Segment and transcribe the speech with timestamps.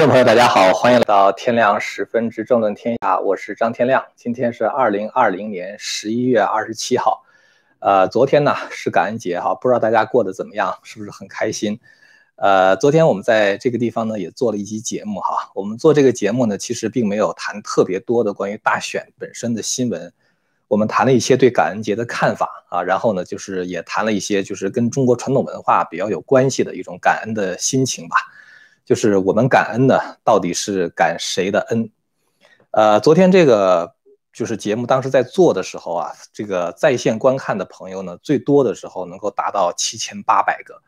[0.00, 4.02] 众朋友，大家好，欢迎来到天亮十分之政论天下，我是张天亮。
[4.16, 7.22] 今天是二零二零年十一月二十七号，
[7.80, 11.78] 呃，昨天呢是感恩节哈，不知道大家过得怎么样，是不是很开心？
[12.36, 20.10] 呃，昨天我们在这个地方呢也做了一期节目哈，我们做这个节目呢，其实并没有谈特别多的关于大选本身的新闻，
[20.68, 28.16] 我们谈了一些对感恩节的看法啊，然后呢，就是也谈了一些就是跟中国传统文化比较有关系的一种感恩的心情吧。
[28.90, 31.88] 就是我们感恩呢，到底是感谁的恩？
[32.72, 33.94] 呃，昨天这个
[34.32, 40.82] 就是节目当时在做的时候啊，这个在线观看的朋友呢，最多的时候能够达到七千八百个。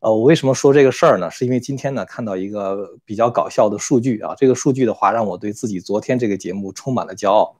[0.00, 1.30] 呃，我为什么说这个事儿呢？
[1.30, 7.54] 是因为今天呢看到一个比较搞笑的数据啊，这个数据的话让我对自己昨天这个节目充满了骄傲。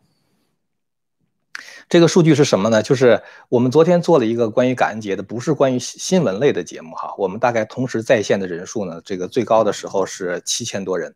[1.88, 2.83] 这个数据是什么呢？
[2.83, 7.15] 就是我们昨天做了一个关于感恩节的，不是关于新闻类的节目哈。
[7.19, 11.15] 我们大概同时在线的人数呢，这个最高的时候是七千多人，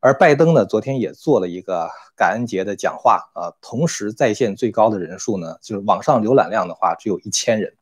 [0.00, 7.72] 而拜登呢，昨天也做了一个感恩节的讲话啊，同时在线最高的人数呢，就是网上浏览量的话只有一千人。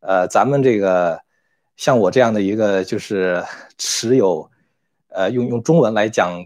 [0.00, 1.20] 呃，咱们这个
[1.76, 3.42] 像我这样的一个就是
[3.78, 4.50] 持有，
[5.08, 6.44] 呃，用用中文来讲。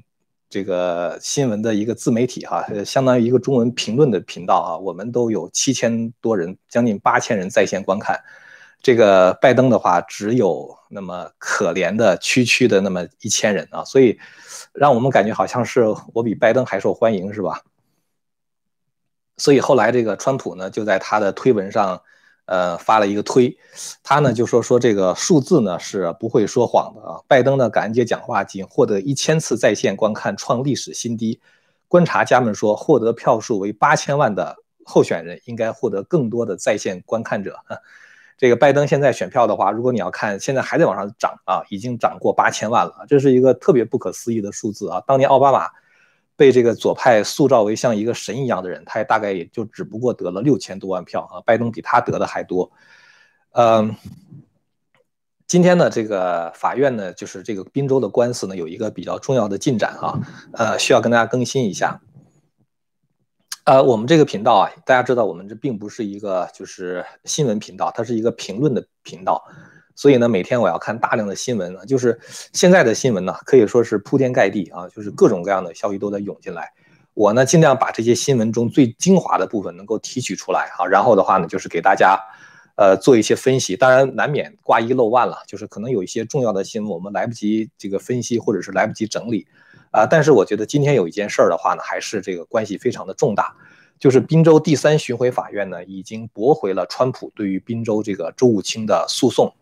[0.56, 8.18] 这个新闻的一个自媒体哈，相当于一个中文评论的频道啊，我们都有七千多人，将近八千人在线观看。
[8.80, 14.18] 这个拜登的话，只有那么可怜的区区的那么一千人啊，所以
[14.72, 17.60] 让我们感觉好像是我比拜登还受欢迎，是吧？
[19.36, 22.00] 所以后来这个川普呢，就在他的推文上。
[22.46, 23.56] 呃，发了一个推，
[24.02, 27.20] 他呢就说说这个数字呢是不会说谎的啊。
[27.28, 31.40] 拜登的感恩节讲话仅获得一千次在线观看，创历史新低。
[31.88, 37.58] 观察家们说，获得票数为八千万的候选人应该获得更多的在线观看者。
[38.38, 45.02] 这个拜登现在选票的话，如果你要看，现在还在往上涨啊，已经涨过八千万了，这是一个特别不可思议的数字啊。
[45.06, 45.68] 当年奥巴马。
[46.36, 52.70] 被这个左派塑造为像一个神一样的人，他也大概也就只不过得了六千多万票啊，拜登比他得的还多。
[53.52, 53.96] 嗯，
[55.46, 60.20] 今天呢，这个法院呢，就是这个宾州的官司呢，有一个比较重要的进展啊，
[60.52, 62.00] 呃，需要跟大家更新一下。
[63.64, 69.42] 呃，我们这个频道啊，大家知道，我们这并不是一个就是新闻频道，它是一个评论的频道。
[69.96, 72.20] 所以呢，每天我要看大量的新闻呢，就是
[72.52, 76.70] 现在的新闻呢，可以说是铺天盖地啊，就是各种各样的消息都在涌进来。
[77.14, 82.20] 我呢，尽量把这些新闻中最精华的部分能够提取出来啊，然后的话呢，就是给大家，
[82.74, 83.74] 呃，做一些分析。
[83.74, 89.46] 当然，难免挂一漏万了，就是可能有一些重要的新闻我们来不及这个分析，或者是来不及整理
[89.92, 90.04] 啊。
[90.04, 93.56] 但是我觉得今天有一件事儿的话呢，还是这个关系非常的重大，
[93.98, 99.54] 就是滨州第三巡回法院呢，已经驳回了川普对于滨州这个周务卿的诉讼。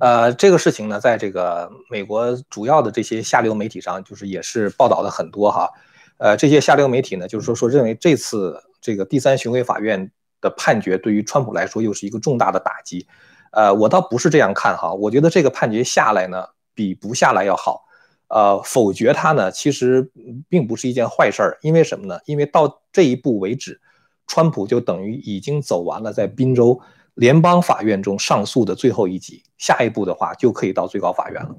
[0.00, 5.70] 呃，这个事情呢，在这个美国主要的这些下流媒体上，就是也是报道的很多哈。
[6.18, 13.06] 呃，这些下流媒体呢，就是说说认为这次这个第三巡回法院的判决对于川普来说又是一个重大的打击。
[13.50, 17.84] 呃，我倒不是这样看哈，我觉得这个判决下来呢，比不下来要好。
[18.28, 20.10] 呃，否决他呢，其实
[20.48, 22.18] 并不是一件坏事儿，因为什么呢？
[22.24, 23.78] 因为到这一步为止，
[24.26, 26.80] 川普就等于已经走完了在宾州。
[27.14, 31.54] 联邦法院中上诉的最后一级，下一步的话就可以到最高法院了。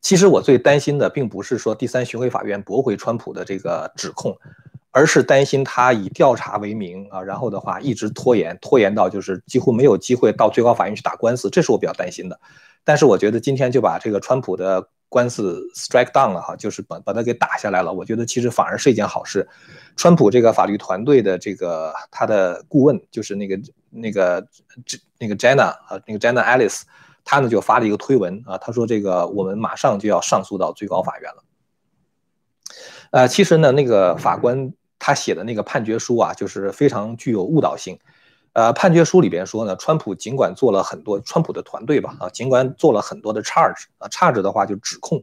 [0.00, 4.36] 其实我最担心的并不是说第三巡回法院驳回川普的这个指控，
[4.90, 12.40] 而是担心他以调查为名啊，然后的话一直拖延，拖延到就是几乎没有机会到最高法院去打官司，这是我比较担心的。
[12.84, 14.88] 但是我觉得今天就把这个川普的。
[15.10, 17.92] 官司 strike down 了哈，就是把把它给打下来了。
[17.92, 19.46] 我觉得其实反而是一件好事。
[19.96, 23.60] 川普这个法律团队的这个他的顾问就是那个
[23.90, 24.46] 那个
[25.18, 26.82] 那个 Jenna 啊，那个 Jenna Alice，
[27.24, 31.44] 他呢就发了一个推文啊，他说这个我们马上就要上诉到最高法院了。
[33.10, 37.98] 呃，其实呢，那个法官他写的那个判决书啊，就是非常具有误导性。
[38.52, 45.22] 呃，判决书里边说呢，川普尽管做了很多，川普的团队吧，啊，尽管做了很多的 charge 啊，charge 的话就指控。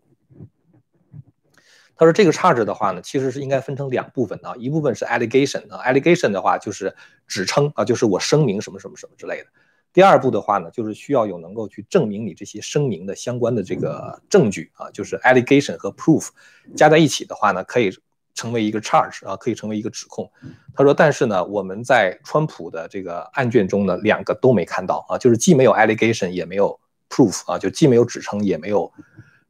[1.97, 6.95] 他说这个 charge 的话呢，其实是应该分成两部分啊，一部分是 allegation 啊，allegation 的话就是
[7.27, 9.47] 指称啊，就是我声明什么什么什么之类的。
[9.91, 16.29] 第二步的话呢，就是需要有能够去证明你这些声明的相关的这个证据啊，就是 allegation 和 proof
[16.77, 17.91] 加在一起的话呢，可以。
[18.37, 20.31] 成为一个 charge 啊，可以成为一个指控。
[20.75, 26.79] 他说，但是呢，我们在川普的这个案卷中呢，两个都没看到啊，就是既没有 allegation 也没有
[27.09, 28.93] proof 啊，就既没有指称也没有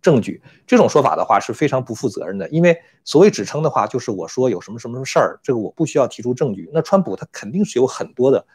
[0.01, 0.42] 证据。
[0.66, 6.69] 这种说法的话是非常不负责任的，因为所谓指称的话，就是我说有什么什么什么事儿，这个我不需要提出证据。
[6.74, 8.45] 那川普他肯定是有很多的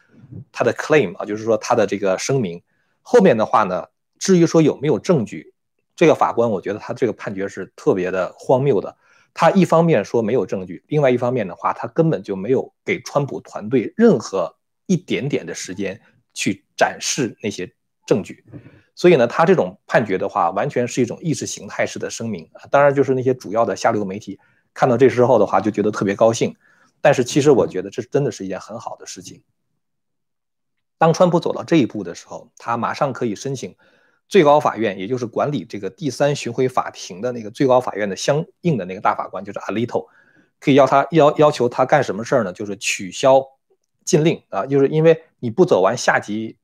[0.51, 2.59] 他的 claim 啊，就是说他的这个声明
[3.03, 3.85] 后面的话呢，
[4.17, 5.53] 至于说有没有证据，
[5.95, 8.97] 这个法官，我觉得他这个判决是特别的荒谬的。
[9.33, 15.99] 他一方面说没有证据，另外一方面的话，他根本就没有给川普团队任何一点点的时间
[16.33, 17.73] 去展示那些
[18.05, 18.45] 证据。
[18.95, 22.47] 所以呢，他这种判决的话，完全是一种意识形态式的声明。
[22.69, 24.39] 当然，就是那些主要的下流媒体
[24.71, 26.55] 看到这时候的话，就觉得特别高兴。
[27.01, 29.41] 但是，其实我觉得这真的是一件很好的事情。
[30.99, 33.75] 当川普走到这一步的时候，他马上可以申请。
[34.33, 40.07] 最高法院，也就是管理这个第三巡回法庭的那个最高法院的相应的那个大法官，就是 Alito，
[40.59, 42.51] 可以要他要要求他干什么事儿呢？
[42.51, 43.45] 就是取消
[44.03, 46.57] 禁令啊，就是因为你不走完下级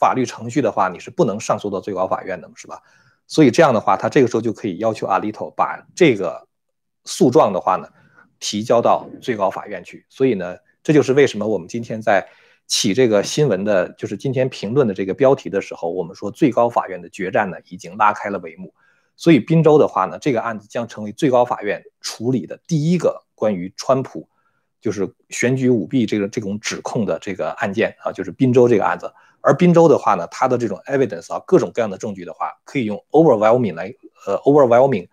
[0.00, 2.80] 法律程序的话，你是不能上诉到最高法院的嘛，是吧？
[3.26, 6.48] 所以这样的话，他这个时候就可以要求 Alito 把这个
[7.04, 7.86] 诉状的话呢，
[8.40, 10.06] 提交到最高法院去。
[10.08, 12.26] 所以呢，这就是为什么我们今天在。
[12.66, 18.74] 起这个新闻的，就是今天评论的这个标题的时候，我们说最高法院的决战呢已经拉开了帷幕。
[19.16, 24.28] 所以宾州的话呢，这个案子将成为最高法院处理的第一个关于川普
[24.80, 29.12] 就是选举舞弊这个这种指控的这个案件啊，就是宾州这个案子。
[29.40, 33.94] 而宾州的话呢，它的这种 evidence 啊，各种各样的证据的话，可以用 overwhelming 来
[34.26, 35.06] 呃 overwhelming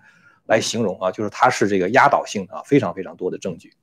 [0.46, 3.74] 来形容啊，就是它是这个压倒性啊，非常非常多的证据。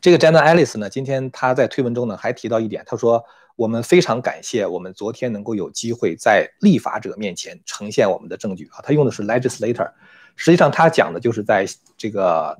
[0.00, 3.24] 这个 Jenna Ellis 呢，今天他在推文中呢还提到一点，他说
[3.56, 9.90] 我们非常感谢我们昨天能够有机会在立法者面前呈现我们的证据啊，他用的是 legislator，
[10.36, 12.58] 实际上他讲的就是在这个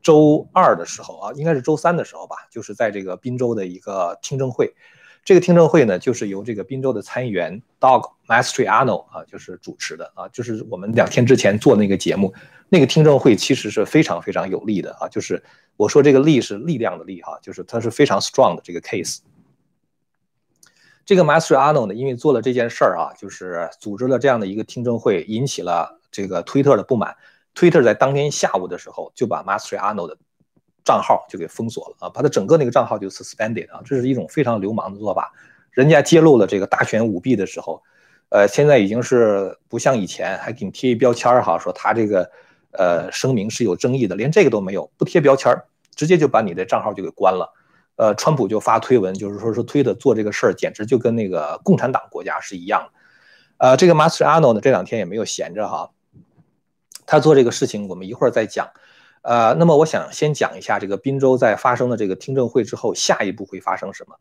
[0.00, 4.72] 周二的时候啊，应该是周三的时候吧，就是在这个宾州的一个听证会，
[5.24, 12.32] 这个听证会呢就是由这个宾州的参议员 Doug Mastriano 啊就是主持的啊，就是我们两天之前做那个节目，
[12.68, 15.42] 那个听证会其实是非常非常有利的啊，就是。
[15.76, 19.18] 我说这个力是力量的力哈，就是它是非常 strong 的这个 case。
[21.04, 27.14] 这个 Mastriano 呢，因为做了这件事儿啊，就是组织了这样的一个听证会，引起了这个推特的不满。
[27.54, 30.16] 推特在当天下午的时候就把 Mastriano 的
[30.84, 35.32] 账号就给封锁了啊，把他整个那个账号就 suspended 啊，这是一种非常流氓的做法。
[35.70, 37.82] 人家揭露了这个大选舞弊的时候，
[38.30, 42.30] 呃，现在已经是不像以前还给你贴一标签哈，说他这个。
[42.78, 45.64] 呃，声明是有争议的，连这个都没有，不贴标签儿，
[45.94, 47.52] 直接就把你的账号就给关了。
[47.96, 52.90] 呃，川普就发推文，就是说说推的做这个事儿，简直就跟那个共产党国家是一样的。
[53.56, 55.90] 呃，这个 Masterano 呢，这两天也没有闲着哈，
[57.06, 58.68] 他做这个事情，我们一会儿再讲。
[59.22, 64.14] 呃，那么我想先讲一下这个宾州在发生了这个听证会之后，下一步会发生什么。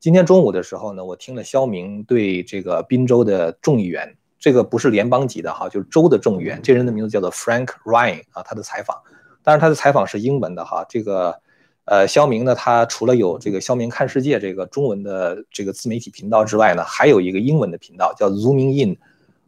[0.00, 4.16] 今天中午的时候呢，我听了肖明对这个宾州的众议员。
[4.40, 8.96] 这个不是联邦级的哈，就是州的众议员，这人的名字叫做 Frank Ryan 啊，他的采访，
[9.42, 10.82] 当然他的采访是英文的哈。
[10.88, 11.38] 这个，
[11.84, 18.96] 呃，肖明呢，他除了有这个肖明看世界这个中文的这个自媒体频道之外呢，还有一个英文的频道叫 Zooming In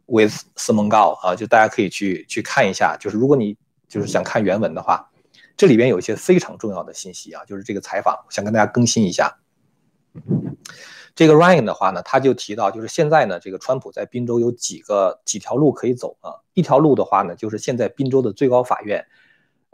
[0.05, 2.95] with Simon Gao 啊，就大家可以去去看一下。
[2.99, 3.57] 就是如果你
[3.87, 5.09] 就是想看原文的话，
[5.57, 9.35] 这里边有一些非常重要的信息啊，就是这个采访想跟大家更新一下。
[11.15, 16.41] 这个 Ryan 的话呢，他就提到，就是现在呢，这个川普在宾州有几个几条路可以走啊。
[16.55, 19.05] 一条路的话呢，就是现在宾州的最高法院，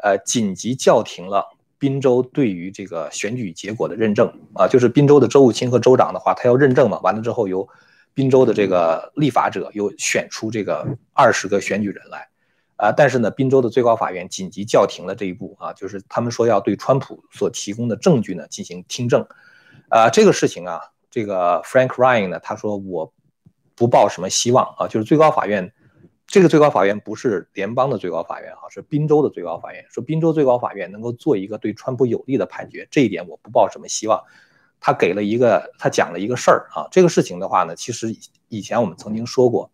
[0.03, 1.45] 呃，紧急叫停了
[1.77, 4.68] 宾州对于这个选举结果的认证啊。
[4.68, 7.65] 就是宾州的州务卿和州长的话，他要认证嘛，完了之后由
[8.13, 12.28] 宾州的这个立法者又选出这个二十个选举人来
[12.75, 12.92] 啊。
[12.92, 19.25] 但是呢，宾州的最高法院紧急叫停了这一步啊，就是他们说要对川普所提供的证据呢进行听证
[19.87, 20.09] 啊。
[20.09, 20.81] 这个事情啊。
[21.09, 23.11] 这个 Frank Ryan 呢，他说我
[23.75, 25.73] 不抱什么希望啊，就是最高法院，
[26.28, 29.83] 这个最高法院不是联邦的最高法院啊，是宾州的最高法院。
[29.89, 34.21] 说宾州最高法院能够做一个对川普有利的判决，这一点我不抱什么希望。
[34.80, 38.16] 他给了一个，他讲了一个事儿啊，这个事情的话呢，其实
[38.47, 39.71] 以前我们曾经说过，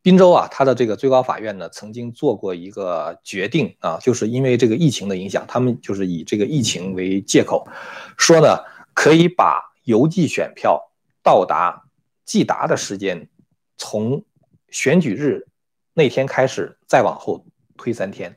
[0.00, 7.68] 宾州啊，他的这个最高法院呢，曾经做过一个决定啊，就是因为这个疫情的影响，他们就是以这个疫情为借口，
[8.16, 8.56] 说呢。
[8.94, 11.84] 可以把邮寄选票到达
[12.24, 13.28] 寄达的时间，
[13.76, 14.24] 从
[14.68, 15.46] 选举日
[15.94, 17.44] 那天开始再往后
[17.76, 18.36] 推三天。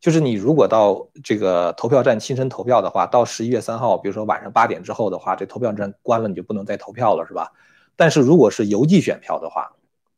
[0.00, 7.52] 就是你如果到这个投票站亲身投票的话，到十一月三号，比如说晚上八点之后的话，这投票站关了，你就不能再投票了，是吧？
[7.96, 9.72] 但是如果是邮寄选票的话，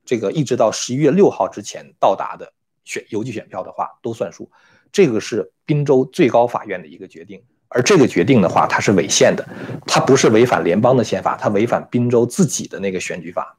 [0.04, 2.52] 这个一直到十一月六号之前到达的
[2.84, 4.50] 选邮寄选票的话都算数。
[4.92, 7.42] 这个是宾州最高法院的一个决定。
[7.72, 9.48] 而这个决定的话，它是违宪的，
[9.86, 13.56] 它不是违反联邦的宪法，它违反宾州自己的那个选举法。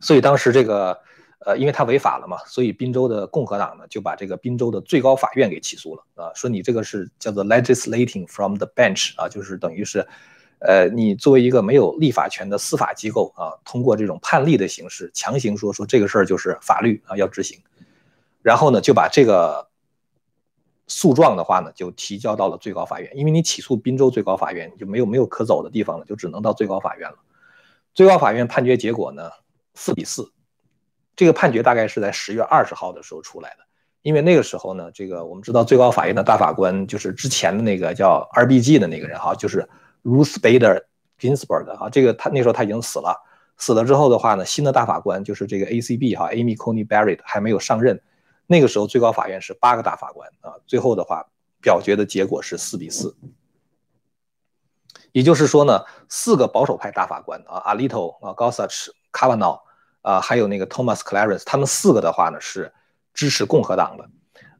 [0.00, 1.00] 所以当时这个，
[1.38, 10.06] 呃，因为它违法了嘛，所以宾州的共和党呢就把这个宾州的最高法院给起诉了啊，说你这个是叫做 legislating from the bench 啊，就是等于是，
[10.58, 17.58] 呃，你作为一个没有立法权的司法机构啊，通过这种判例的形式强行说说这个事儿就是法律啊要执行，
[18.42, 19.66] 然后呢就把这个
[20.86, 27.16] 诉状的话呢就提交到了最高法院，因为你起诉滨州最高法院就没有没有可走的地方了，就只能到最高法院了。
[27.94, 29.30] 最高法院判决结果呢
[29.74, 30.32] 四比四，
[31.16, 33.64] 这个判决大概是在十月二十号的时候出来的，
[34.02, 39.68] 因为那个时候呢，这个我们知道最高法院的大法官就是之前的那个叫 RBG 的那个人哈，就是。
[40.04, 40.82] Ruth Bader
[41.18, 43.18] Ginsburg 哈，这个他那时候他已经死了，
[43.56, 47.98] 死了之后的话呢，新的大法官就是这个 ACB 哈，Amy Coney Barrett 还没有上任。
[48.46, 51.24] 那个时候最高法院是八个大法官啊，最后的话
[51.60, 53.16] 表决的结果是四比四，
[55.12, 59.60] 也就是说呢，四个保守派大法官啊，Alito 啊，Gorsuch、Kavanaugh
[60.02, 62.72] 啊，还有那个 Thomas Clarence，他们四个的话呢是
[63.12, 64.08] 支持共和党的，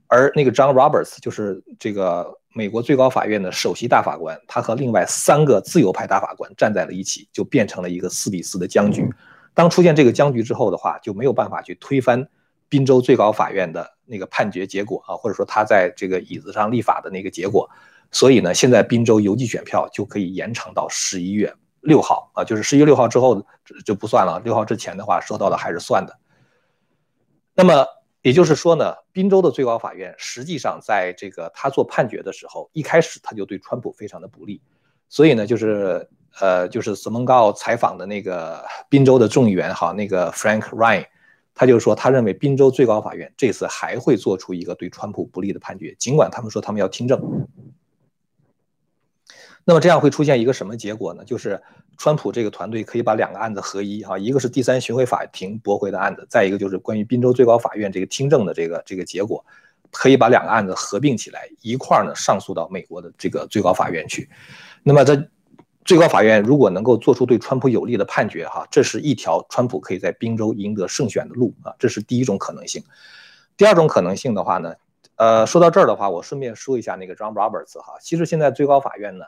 [0.06, 2.38] 而那个 John Roberts 就是这个。
[2.56, 9.12] 美国最高法院的首席大法官，他和另外三个自由派大法官站在了一起，就变成了一个四比四的僵局。
[9.54, 12.28] 当出现这个僵局之后的话，就没有办法去推翻
[12.74, 17.70] 宾州最高法院的那个判决结果啊，或者说他在这个椅子上立法的那个结果。
[18.10, 23.46] 所以呢，现在宾州邮寄选票就可以延长到十一月六号啊，就是十一月六号之后
[23.86, 26.18] 就不算了，六号之前的话收到的还是算的。
[27.54, 27.86] 那么。
[28.24, 34.62] 也就是说呢，宾州的最高法院实际上在这个他做判决的时候，一开始他就对川普非常的不利，
[35.10, 36.08] 所以呢，就是
[36.40, 41.04] 呃，就是斯蒙高采访的那个宾州的众议员哈，那个 Frank Ryan，
[41.54, 47.46] 他就说他认为宾州最高法院这次还会做出一个对川普不利的判决，尽管他们说他们要听证。
[49.64, 51.24] 那么这样会出现一个什么结果呢？
[51.24, 51.62] 就是
[51.96, 59.42] 川普这个团队可以把两个案子合一啊，一个是第三巡回法庭驳回的案子，再一个就是关于宾州最高法院这个听证的这个这个结果，
[59.90, 64.28] 可以把两个案子合并起来一块儿呢上诉到美国的这个最高法院去。
[64.82, 65.30] 那么在
[65.84, 72.82] 最高法院如果能够做出对川普有利的判决哈，这是一条川普可以在宾州赢得胜选的路啊，这是第一种可能性。
[73.56, 74.74] 第二种可能性的话呢，
[75.16, 79.24] 呃，说到这儿的话，我顺便说一下那个 John Roberts 哈，其实现在最高法院呢。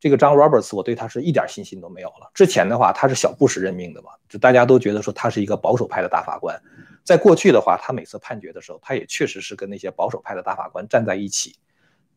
[0.00, 2.30] 这个 John Roberts，我对他是一点信心都没有了。
[2.34, 6.60] 之前的话，他是小布什任命的嘛，就大家都觉得说他是一个保守派的大法官。
[7.02, 11.56] 在过去的话，他每次判决的时候，他也确实是跟那些保守派的大法官站在一起。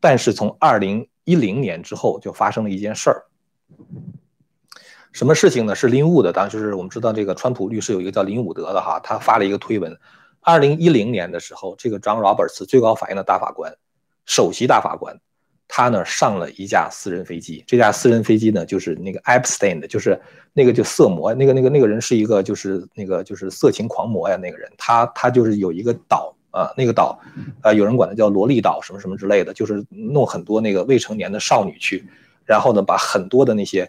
[0.00, 3.24] 但是从二零一零年之后，就发生了一件事儿。
[5.12, 5.74] 什么事情呢？
[5.74, 9.98] 是林伍的，当时是我们知道这个川普律师有一个叫林伍德的哈，他发了一个推文。
[10.40, 13.74] 二零一零年的时候，这个 John Roberts 最高法院的大法官，
[14.24, 15.18] 首席大法官。
[15.70, 20.18] 他呢上了一架私人飞机，这架私人飞机呢就是那个 Epstein 的，就是
[20.54, 27.20] 那个就色魔，那个那个那个人是一个就是那个就是色情狂魔呀，那个人他他就是有一个岛啊，那个岛，
[27.62, 32.08] 呃，有人管它叫萝莉岛什么什么之类的，就是弄很多那个未成年的少女去，
[32.48, 33.88] 然后呢把很多的那些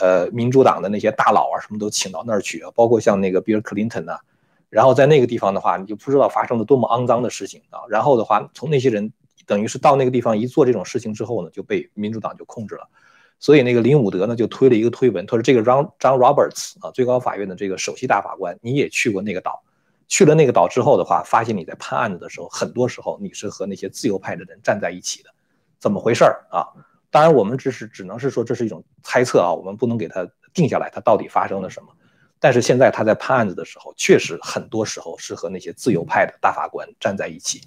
[0.00, 4.18] 呃民主党的那些大佬啊什么都请到那儿去啊，包括像那个比尔克林顿呐，
[4.70, 9.12] 然后在那个地方的话，你就不知道发生了多么肮脏的事情啊，然后的话从那些人。
[9.46, 12.86] 等于是到那个地方一做这种事情之后呢，就被民主党就控制了，
[13.40, 19.60] 所以那个林伍德呢就推了一个推文，他说这个 John John Roberts 啊，最高法院的这个首席大法官，你也去过那个岛，
[20.06, 25.30] 去了那个岛之后的话，发现你在判案子的时候，很多时候你是和那些自由派的人站在一起的，
[25.80, 26.68] 怎么回事儿啊？
[27.10, 31.88] 当然我们只是只能是说这是一种猜测啊，我们不能给他定下来，他到底发生了什么。
[32.38, 37.62] 但是现在他在判案子的时候，确实很多时候是和那些自由派的大法官站在一起。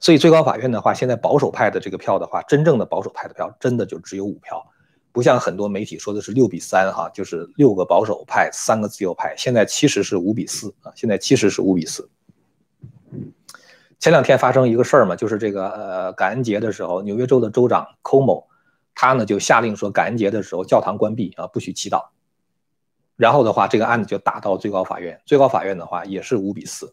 [0.00, 4.64] 所以最高法院的话，现在保守派的这个票的话，真正的保守派的票真的就只有五票，
[5.12, 9.34] 不像很多媒体说的是六比三哈，就是六个保守派，三个自由派。
[9.36, 12.08] 现在其实是五比四啊，现在其实是五比四。
[14.02, 18.46] 前两天发生一个事儿嘛，就是这个呃感恩节的时候，纽约州的州长 Como，
[18.96, 22.06] 他呢就下令说感恩节的时候教堂关闭啊，不许祈祷。
[23.14, 26.92] 然后的话，这个案子就打到最高法院，最高法院的话也是五比四。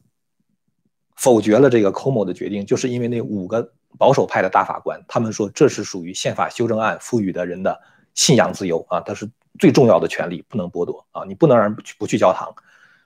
[1.15, 7.81] 否决了这个 Como 的决定，就是因为那五个保守派的大法官，他们说这是属于宪法修正案赋予的人的
[8.13, 12.53] 信仰自由啊，它是最重要的权利，不能剥夺啊，你不能让人不去不去教堂。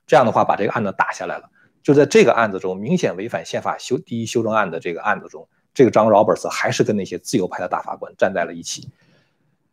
[0.06, 1.50] 这样的话，把这个案子打下来了。
[1.84, 8.90] 就在这个案子中，明显违反宪法修第一修正案的这个案子中，这个张 Roberts 还是跟那些自由派的大法官站在了一起。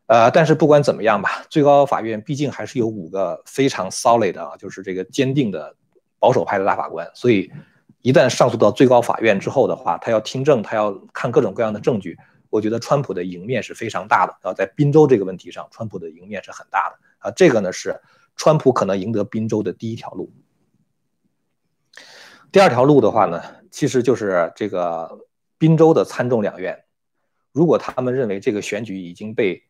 [0.06, 5.74] 呃，但是不管怎么样吧，最高法院毕竟还是有五个非常 solid 啊，就是这个坚定的
[6.18, 7.50] 保守派的大法官，所以。
[8.02, 12.16] 一旦上诉到最高法院之后的话，他要听证，他要看各种各样的证据。
[12.48, 14.34] 我觉得川普的赢面是非常大的。
[14.40, 16.96] 啊，在宾州这个问题上，川普的赢面是很大的。
[17.18, 18.00] 啊，这个呢是
[18.36, 20.32] 川普可能赢得宾州的第一条路。
[22.52, 25.20] 第二条路的话呢，其实就是这个
[25.56, 26.84] 宾州的参众两院，
[27.52, 29.62] 如果他们认为这个选举已经被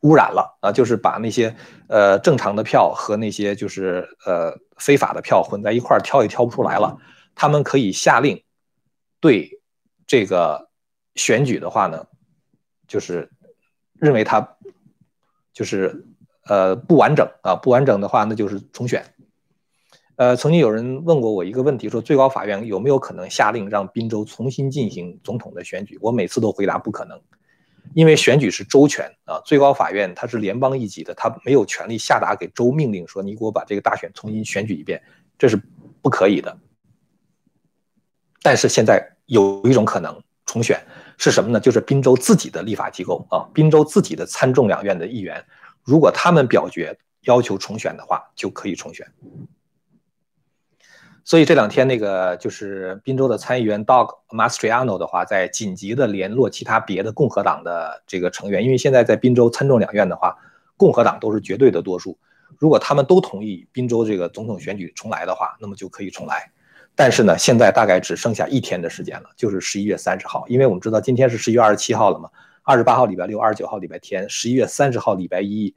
[0.00, 1.56] 污染了啊，就是把那些
[1.88, 6.98] 呃正常的票和那些就是呃非法的票混在一块儿挑也挑不出来了。
[7.34, 8.44] 他们可以下令
[9.18, 9.62] 对
[10.06, 10.68] 这个
[11.14, 12.06] 选举的话呢，
[12.86, 13.30] 就是
[13.94, 14.56] 认为它
[15.54, 16.04] 就是
[16.44, 19.14] 呃不完整啊，不完整的话那就是重选。
[20.16, 25.98] 呃，曾经有人问过我一个问题，说最高法院有没有可能下令让宾州重新进行总统的选举？
[26.00, 27.20] 我每次都回答不可能，
[27.94, 35.02] 因为选举是州权啊，最高法院它是联邦一级的，它没有权利下达给州命令说你给我把这个大选重新选举一遍，
[35.36, 35.60] 这是
[36.00, 36.56] 不可以的。
[38.40, 40.80] 但是现在有一种可能重选
[41.18, 41.58] 是什么呢？
[41.58, 45.44] 就是宾州自己的立法机构啊，宾州自己的参众两院的议员，
[45.82, 49.04] 如果他们表决要求重选的话，就可以重选。
[51.24, 60.36] 所以这两天那个就是宾州的参议员 Doug Mastriano 的话，在紧急的联络其他别的共和党的这个成员，因为现在在宾州参众两院的话，
[60.76, 62.18] 共和党都是绝对的多数。
[62.58, 66.50] 如果他们都同意宾州这个总统选举重来的话，那么就可以重来。
[66.94, 72.28] 但是呢，现在大概只剩下一天的时间了，就是十一月三十号，因为我们知道今天是十一月二十七号了嘛，
[72.62, 75.74] 二十八号礼拜六，二十九号礼拜天，十一月三十号礼拜一。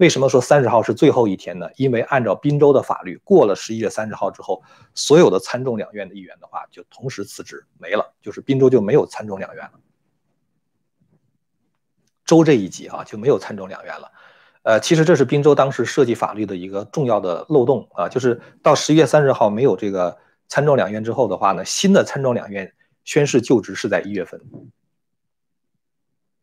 [0.00, 1.68] 为什么说三十号是最后一天呢？
[1.76, 4.62] 因为按照宾州的法律，过了十一月三十号之后，
[4.94, 9.72] 所有的参众两院的议员的话就同时辞职没了，就是宾州就没有参众两院了。
[12.24, 14.10] 州这一级啊就没有参众两院了。
[14.62, 20.16] 呃，其实这是宾州当时设计法律的一个重要的漏洞啊，就是到十一月三十号没有这个
[20.48, 22.72] 参众两院之后的话呢，新的参众两院
[23.04, 24.40] 宣誓就职是在一月份，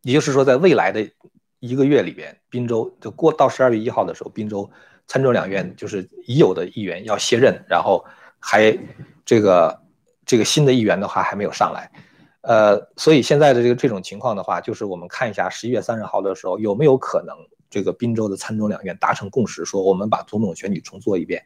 [0.02, 1.10] 也就是说在未来的。
[1.60, 4.70] 一个月里边，滨州就过到十二月一号的时候，滨州
[5.06, 8.04] 参众两院就是已有的议员要卸任，然后
[8.38, 8.78] 还
[9.24, 9.80] 这个
[10.24, 11.90] 这个新的议员的话还没有上来，
[12.42, 17.34] 呃，所以现在的这个这种情况的话，就是我们看一下十一月三十号的时候有没有可能
[17.68, 21.44] 这个滨州的参众两院达成共识，说我们把总统选举重做一遍，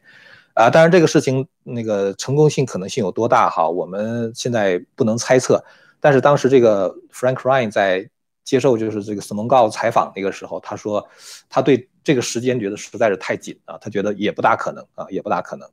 [0.53, 5.63] 啊，当然这个事情那个成功性可能性有多大哈，我们现在不能猜测，
[5.99, 8.09] 但是当时这个 Frank Ryan 在。
[8.43, 11.07] 接受就是这个斯蒙告采访那个时候，他说
[11.49, 15.69] 他对这个时间觉得实在是太紧啊，他觉得也不大可能啊，也不大可能。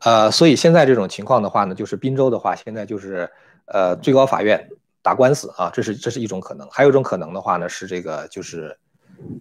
[0.00, 3.30] 呃，所以现在这种情况的话呢，就是滨州的话，现在就是
[3.66, 4.68] 呃最高法院
[5.02, 8.76] 打官司啊，这是这是一种可能，还有一种可能的话呢是这个就是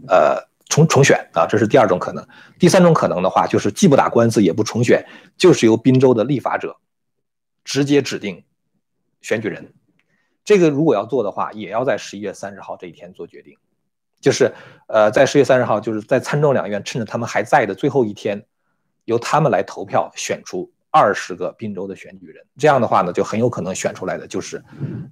[0.08, 2.28] 呃重重选啊，这是第二种可能。
[2.60, 5.04] 第三种可能的话就是既不打官司也不重选，
[5.38, 6.78] 就是由滨州的立法者
[7.64, 8.44] 直接指定
[9.22, 9.74] 选举人。
[10.50, 13.56] 这个如果要做的话，也要在十一月三十号这一天做决定，
[14.20, 14.52] 就是，
[14.88, 18.44] 呃，在十月三十号，就是在参众两院趁着他们还在的最后一天，
[19.06, 22.44] 由他们来投票选出二十个宾州的选举人。
[22.58, 24.60] 这样的话呢，就很有可能选出来的就是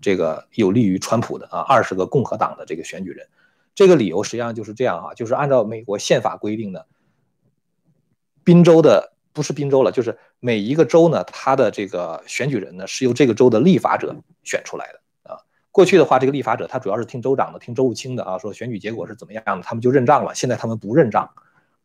[0.02, 3.28] 这个有利于川普的啊，二十个共和党的这个选举人。
[3.76, 6.82] 这个理由实际上就是这样啊，就是按照美国宪法规定呢，
[8.44, 15.02] 宾州的不是宾州了，就是每一个州呢，它的这个选举人呢是由这个州的立法者选出来的。
[15.78, 20.34] 过去的话，这个立法者他主要是听州长的，听州务卿的啊，说选举结果是怎么样的，他们就认账了。
[20.34, 21.30] 现在他们不认账，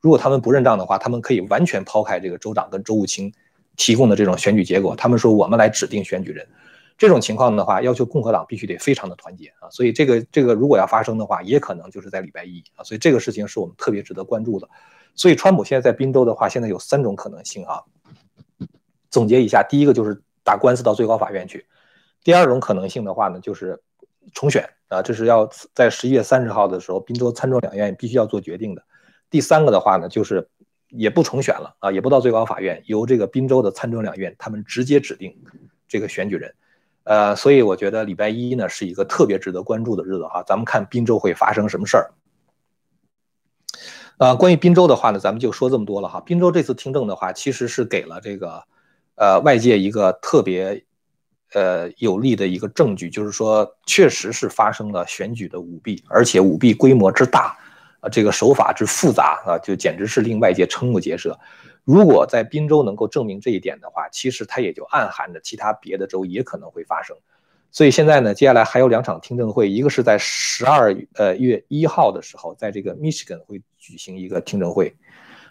[0.00, 3.30] 如果他们不认账的话，他们可以完全抛开这个州长跟州务卿
[3.76, 6.48] 提供的这种选举结果，他们说我们来指定选举人。
[6.96, 9.68] 这种情况的话，要求共和党必须得非常的团结啊。
[9.70, 12.82] 所以这个这个如果要发生的话，也可能就是在礼拜一啊。
[12.82, 14.66] 所以这个事情是我们特别值得关注的。
[15.14, 17.82] 所以川普现在在宾州的话，现在有三种可能性啊。
[19.10, 21.66] 总结一下，第一个就是打官司到最高法院去。
[22.24, 23.80] 第二种可能性的话呢，就是
[24.32, 28.84] 重选啊，这是要在十一月三十号的时候，宾州参众两院必须要做决定的。
[29.28, 30.48] 第三个的话呢，就是
[30.88, 35.36] 也不重选了啊，也不到最高法院，由这个宾州的参众两院他们直接指定
[35.88, 36.54] 这个选举人。
[37.02, 42.12] 呃，所以我觉得礼拜一呢是一个特别值得关注的日子哈，咱们看宾州会发生什么事儿。
[44.18, 46.20] 呃，关于滨州的话呢，咱们就说这么多了哈。
[46.20, 48.62] 滨州这次听证的话，其实是给了这个
[49.16, 50.84] 呃外界一个特别。
[51.54, 57.56] 呃，有利的一个证据就是说，确实是发生了选举的舞弊，而且舞弊规模之大，
[58.00, 61.38] 啊，这个手法之复杂啊，就简直是令外界瞠目结舌。
[61.84, 67.16] 如果在宾州能够证明这一点的话，其实它也就暗含着其他别的州也可能会发生。
[67.70, 74.94] 所以现在呢，接下来还有两场听证会，一个是在十二呃月一号的时候，在这个 Michigan 会举行一个听证会。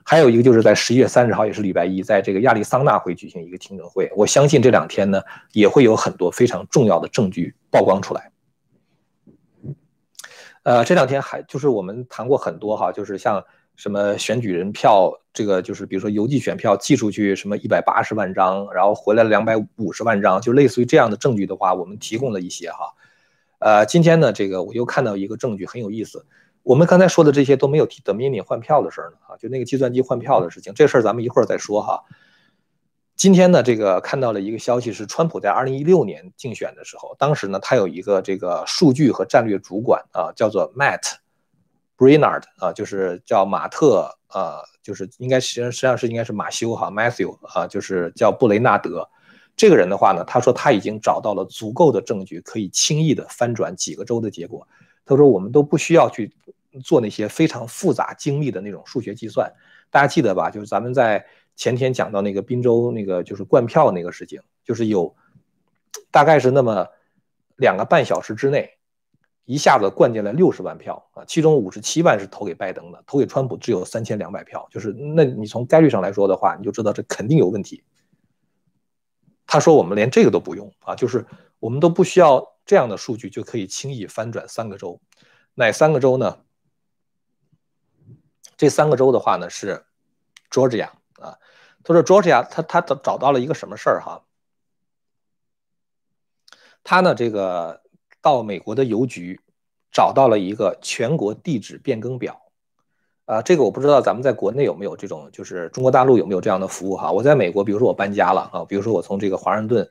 [0.04, 4.12] 还有一个就是在十一月三十号，也是礼拜一，在这个亚利桑那会举行一个听证会。
[4.16, 5.22] 我相信这两天呢，
[5.54, 8.32] 也会有很多非常重要的证据曝光出来。
[10.64, 13.44] 呃，这两天还就是我们谈过很多哈，就是像
[13.76, 22.94] 什么选举人票，这个就是比如说邮寄选票寄出去什么一百八十万张，然后回来了两百五十万张，就类似于这样的证据的话，我们提供了一些哈。
[23.60, 26.26] 呃，今天呢，这个我又看到一个证据很有意思。
[26.64, 32.04] 我们刚才说的这些都没有提 Dominion 换票的事儿呢，啊，就那个计算机换票的事情，这事儿咱们一会儿再说哈。
[33.16, 41.02] 今天呢，这个看到了一个消息是，川普在2016年竞选的时候，当时呢，他有一个这个数据和战略主管啊，叫做 Matt
[41.98, 49.08] Brainard 啊，就是叫马特，呃，就是应该实际上实际上是应该是马修哈 Matthew 啊，就是叫布雷纳德。
[49.56, 54.68] 这个人的话呢，他说他已经找到了足够的证据，可以轻易的翻转几个州的结果。
[55.06, 56.32] 他说我们都不需要去
[56.84, 59.52] 做那些非常复杂精密的那种数学计算。
[59.90, 60.50] 大家记得吧？
[60.50, 65.16] 就是咱们在前天讲到那个滨州那个就是灌票那个事情，就是有
[66.10, 66.88] 大概是那么
[67.58, 68.70] 两个半小时之内，
[69.46, 74.66] 一下子灌进来六十万票啊，其中五十七万是投给拜登的，投给川普只有三千两百票。
[74.72, 77.84] 就是那你从概率上来说的话，你就知道这肯定有问题。
[79.46, 81.26] 他说：“我们连这个都不用啊，就是
[81.60, 85.02] 我们都不需要这样的数据就可以轻易翻转三个州，
[85.56, 86.38] 哪三个州呢？
[88.62, 89.84] 这三个州的话呢是
[90.52, 91.40] Georgia 啊。
[91.84, 94.22] 他说 Georgia 他他找找到了一个什么事儿哈？
[96.84, 97.82] 他呢这个
[98.22, 99.42] 到美国的邮局
[99.92, 102.40] 找到了一个全国地址变更表。”
[103.26, 107.12] 啊，这个我不知道咱们在国内有没有这种，就是中国大陆有没有这样的服务哈？
[107.12, 109.90] 我在美国，比如说我搬家了啊，比如说我从这个华盛顿，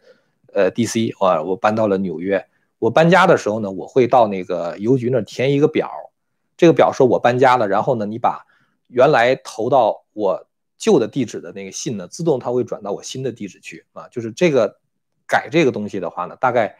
[0.54, 1.12] 呃，D.C.
[1.18, 2.46] 啊，我搬到了纽约。
[2.78, 5.90] 我搬家的时候呢，我会到那个邮局那填一个表，
[6.56, 8.46] 这个表说我搬家了，然后呢，你把
[8.90, 14.08] 原来投到我旧的地址的那个信呢，自动它会转到我新的地址去啊。
[14.08, 14.78] 就是这个
[15.26, 16.76] 改这个东西的话呢，大概。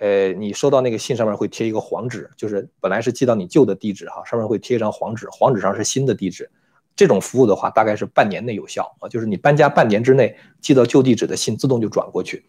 [0.00, 6.50] 呃，你收到那个信上面会贴一个黄纸，就是本来是寄到你旧的地址哈，上面会贴一张黄纸，黄纸上是新的地址。
[6.96, 12.44] 这种服务的话，大概是半年内有效啊，就是你搬家半年之内寄到旧地址的信自动就转过去。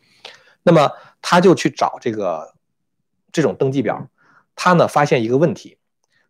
[0.64, 2.56] 那么他就去找这个
[3.32, 4.10] 这种登记表，
[4.56, 5.78] 他呢发现一个问题，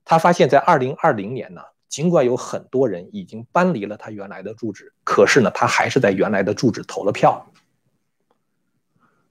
[0.04, 7.52] 他发现在二零二零年呢，尽管有很多人已经搬离了他原来的住址，可是呢他还是在原来的住址投了票，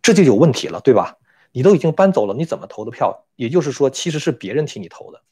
[0.01, 1.19] 这就有问题了，对吧？
[1.53, 3.27] 你都已经搬走了，你怎么投的票？
[3.37, 5.23] 也就是说，其实是别人替你投的，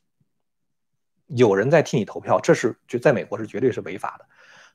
[1.27, 4.27] 有人在替你投票，这是就在美国是绝对是违法的。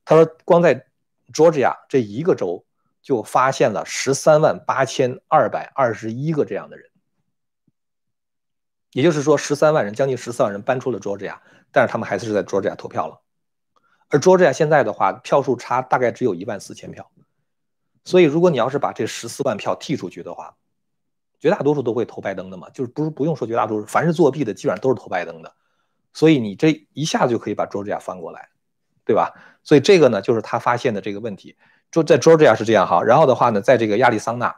[0.03, 0.87] 他说，光在
[1.33, 2.65] Georgia 这一个州
[3.01, 6.86] 就发现了十三万八千二百二十一个这样的人，
[8.93, 11.35] 也就是说，十三万人，将近十四万人搬出了 Georgia，
[11.71, 13.21] 但是他们还是在 Georgia 投票了。
[14.09, 17.09] 而 Georgia 现在的话，票数差大概只有一万四千票，
[18.05, 20.55] 所以如果你要是把这十四万票剔出去的话，
[21.39, 25.53] 绝大多数都会投拜登的嘛，就是不是不用说绝大多数，凡是作弊的基本上都是投拜登的，
[26.13, 28.49] 所以你这一下子就可以把 Georgia 翻过来，
[29.05, 29.33] 对吧？
[29.63, 31.57] 所以这个呢，就是他发现的这个问题。
[31.91, 34.55] 就在 Georgia 是这样哈，然后的话呢，在这个亚利桑那，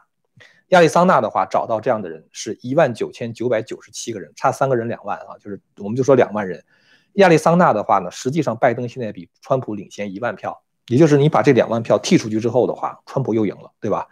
[0.69, 6.63] 亚利桑那的话找到这样的人是一万九千九百九十七个人，差三个人两万啊，就是我们就说两万人。
[7.13, 14.08] 亚利桑那的话呢，实际上拜登现在比川普领先一万票，也就是你把这两万票剔出去之后的话，川普又赢了，对吧？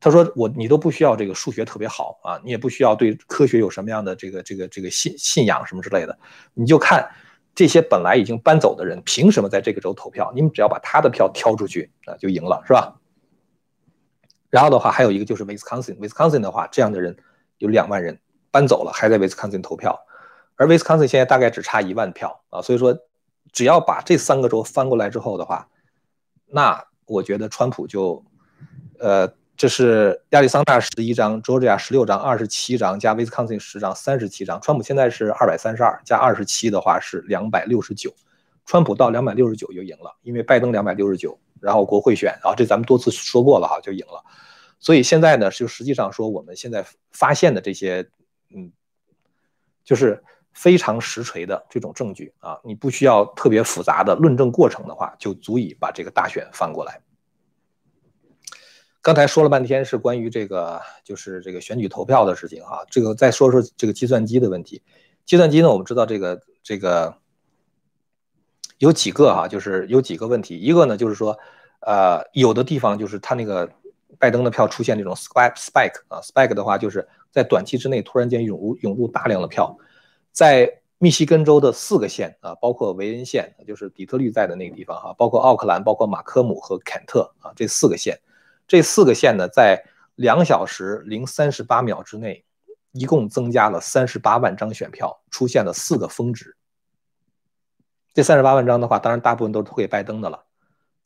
[0.00, 6.16] 他说：“我你都不需要这个数学特别好啊，你也不需要对科学有什么样的这个这个这个信信仰什么之类的，
[6.54, 7.10] 你就看
[7.52, 10.30] 这些本来已经搬走的人凭什么在这个州投票？
[10.32, 12.94] 你们只要把他的票挑出去啊，就赢了，是吧？
[14.50, 17.16] 然后的话，还有一个就是 Wisconsin，Wisconsin 的话，这样的人
[17.58, 18.18] 有两万人
[18.50, 19.98] 搬走了，还在 Wisconsin 投票，
[20.56, 22.98] 而 Wisconsin 现在大概只差一万票啊，所以说
[23.52, 25.68] 只要把这三个州翻过来之后的话，
[26.46, 28.24] 那我觉得川普就
[28.98, 34.60] 呃。”这是亚利桑那十一张，Georgia 十六张，二十七张加 Wisconsin 十张，三十七张。
[34.60, 38.14] 川普现在是二百三十二，加二十七的话是两百六十九。
[38.64, 44.24] 川普到两百六十九就赢了，因为拜登两百六十九，然后国会选啊，这咱们多次说过了哈，就赢了。
[44.78, 48.08] 所以现在呢，就实际上说我们现在发现的这些，
[48.54, 48.72] 嗯，
[49.84, 57.00] 就是非常实锤的这种证据啊，你不需要特别复杂的论证过程的话，就足以把这个大选翻过来。
[59.00, 62.84] 刚才说了半天是关于这个，就是这个选举投票的事情哈。
[62.90, 64.82] 这个再说说这个计算机的问题。
[65.24, 67.16] 计算机呢，我们知道这个这个
[68.78, 70.56] 有几个哈，就是有几个问题。
[70.56, 71.38] 一个呢，就是说，
[71.80, 73.68] 呃，有的地方就是他那个
[74.18, 79.76] 拜登的票出现这种 spike spike 啊，spike 的话就是在短期之内突然间涌入涌入大量的票。
[80.32, 88.18] 在密西根州的四个县啊，包括维恩县，就是底特律在的那个地方哈，包括奥克兰，包括马科姆和坎特啊，这四个县。
[88.66, 89.82] 这四个县呢，在
[90.16, 92.44] 两小时零三十八秒之内，
[92.92, 96.54] 一共增加了三十八万张选票，出现了四个峰值。
[98.18, 100.44] 这三十八万张的话，当然大部分都是投给拜登的了。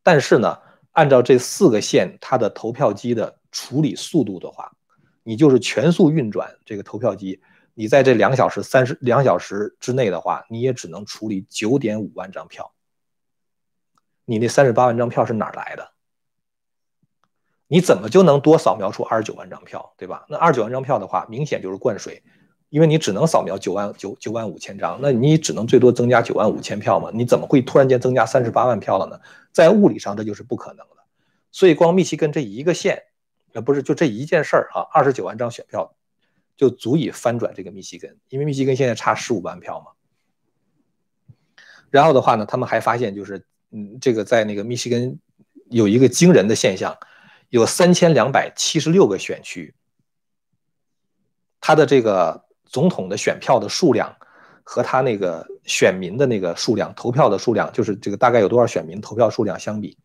[0.02, 0.58] 但是呢，
[0.92, 4.72] 按照这四个县它的投票机的处理速度的话，
[5.22, 7.42] 你就是全速运转这个投票机，
[7.74, 12.72] 你在这两小时三十两小时之内的话，你也只能处理九点五万张票。
[14.24, 15.90] 你那三十八万张票是哪儿来的？
[17.66, 20.24] 你怎么就能多扫描出二十九万张票，对吧？
[20.30, 22.22] 那二十九万张票的话，明显就是灌水，
[22.72, 27.10] 因为你只能扫描九万九九万五千张，那你只能最多增加九万五千票嘛？
[27.12, 29.20] 你怎么会突然间增加三十八万票了呢？
[29.52, 30.96] 在物理上这就是不可能的。
[31.50, 33.02] 所以光密西根这一个县，
[33.52, 35.94] 呃，不是就这一件事儿啊，二十九万张选票
[36.56, 39.92] 就足以翻转这个密西根，因为密西根现在差十五万票嘛。
[41.90, 45.18] 然后的话呢，他们还发现就是，嗯，这个在那个密西根
[45.68, 46.96] 有一个惊人的现象。
[47.50, 49.74] 有三千两百七十六个选区，
[51.60, 54.12] 他的这个总统的选票的数量
[54.64, 59.96] 和他那个选民的那个数量、投票的数量，就是这个大概有多少选民投票数量相比，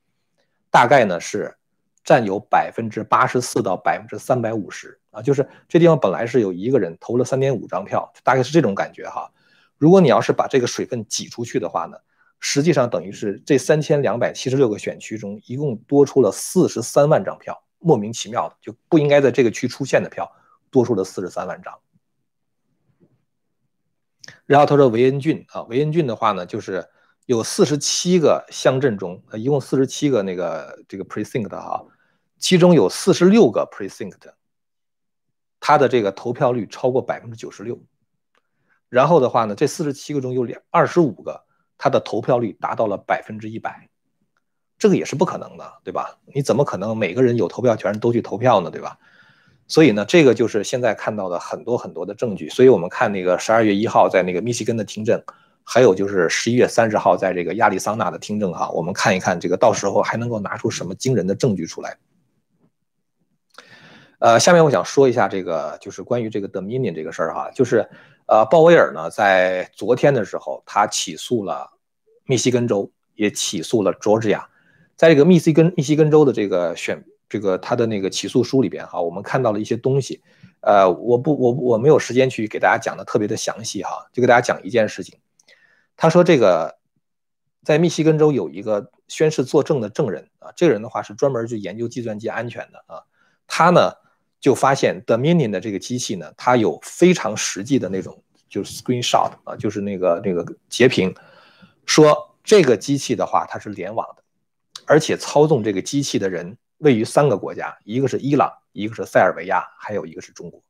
[0.69, 1.55] 大概呢是
[2.03, 9.31] 占有百分之八十四到百分之三百五十啊，就是这地方本来是有一个人投了三点五张票，大概是这种感觉哈。
[9.77, 11.97] 如果你要是把这个水分挤出去的话呢？
[12.39, 20.31] 实际上等于是这三千两百七十六个选区中，一共多出了四十三万张票，莫名其妙的就不应该在这个区出现的票，
[20.69, 21.73] 多出了四十三万张。
[24.45, 26.87] 然后他说维恩郡啊，维恩郡的话呢，就是
[27.25, 31.83] 有四十七个乡镇中，呃，一共四十七个那个这个 precinct 哈，
[32.37, 34.17] 其中有四十六个 precinct，
[35.59, 37.79] 它的这个投票率超过百分之九十六。
[38.89, 41.45] 然后的话呢，这四十七个中有两二十五个。
[41.79, 43.87] 他的投票率达到了百分之一百，
[44.79, 46.17] 这个也是不可能的，对吧？
[46.33, 48.97] 你怎么可能每个人有投票权都去投票呢，对吧？
[49.67, 52.49] 所以呢，这个就是现在看到的很多很多的证据。
[52.49, 55.21] 所以我们看那个十二月一号在那个密西根的听证，
[55.63, 61.97] 还有就是十一月三十号在这个亚利桑那的听证，哈，我们看一看这个到时候还能够拿出什么惊人的证据出来。
[64.19, 67.87] 呃，下面我想说一下这个就是关于这个 Dominion 这个事儿哈，就是。
[68.29, 71.65] 呃，鲍威尔呢，在昨天的时候，他起诉了
[72.25, 74.43] 密西根州，也起诉了 Georgia。
[74.97, 80.21] 在这个密西根密西根州的这个选这个他的那个起诉书里边，哈，我们看到了一些东西。
[80.61, 85.17] 呃，我不我我没有时间去给大家讲的特别的详细哈，就给大家讲一件事情。
[85.95, 86.77] 他说这个
[87.63, 93.03] 在密西根州有一个宣誓作证的证人啊，这个人的话是专门去研究计算机安全的啊，
[93.47, 93.91] 他呢。
[94.39, 101.11] 就发现 Dominion 的这个机器呢，它有非常实际的那种，就是 screenshot 啊，就是那个那个截屏，
[101.87, 104.21] 说这个机器的话它是联网的，
[104.85, 110.61] 而且操纵这个机器的人位于三个国家，一个是伊朗，一个是塞尔维亚，还有一个是中国。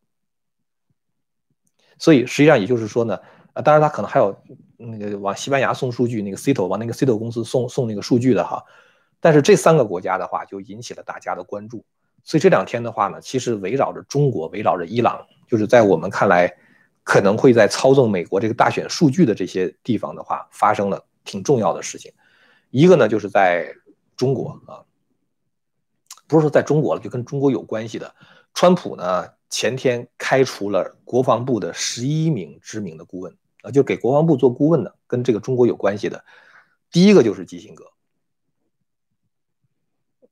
[1.97, 3.19] 所以实际上也就是说呢，
[3.53, 4.39] 啊，当然他可能还有
[4.77, 8.63] 那个往西班牙送数据，那个 Cito 往那个 Cito 公司送送那个数据的哈，
[9.19, 11.83] 但是这三个国家的话就引起了大家的关注。
[12.23, 16.53] 所以这两天的话呢，其实围绕着中国，围绕着伊朗，就是在我们看来，
[17.03, 22.11] 可能会在操纵美国这个大选数据的这些地方的话，发生了挺重要的事情。
[22.69, 23.73] 一个呢，就是在
[24.15, 24.83] 中国啊，
[26.27, 28.13] 不是说在中国了，就跟中国有关系的。
[28.53, 36.23] 川普呢，前天开除了国防部的十一名知名的顾问啊，就给国防部做顾问的，跟这个中国有关系的。
[36.91, 37.85] 第一个就是基辛格。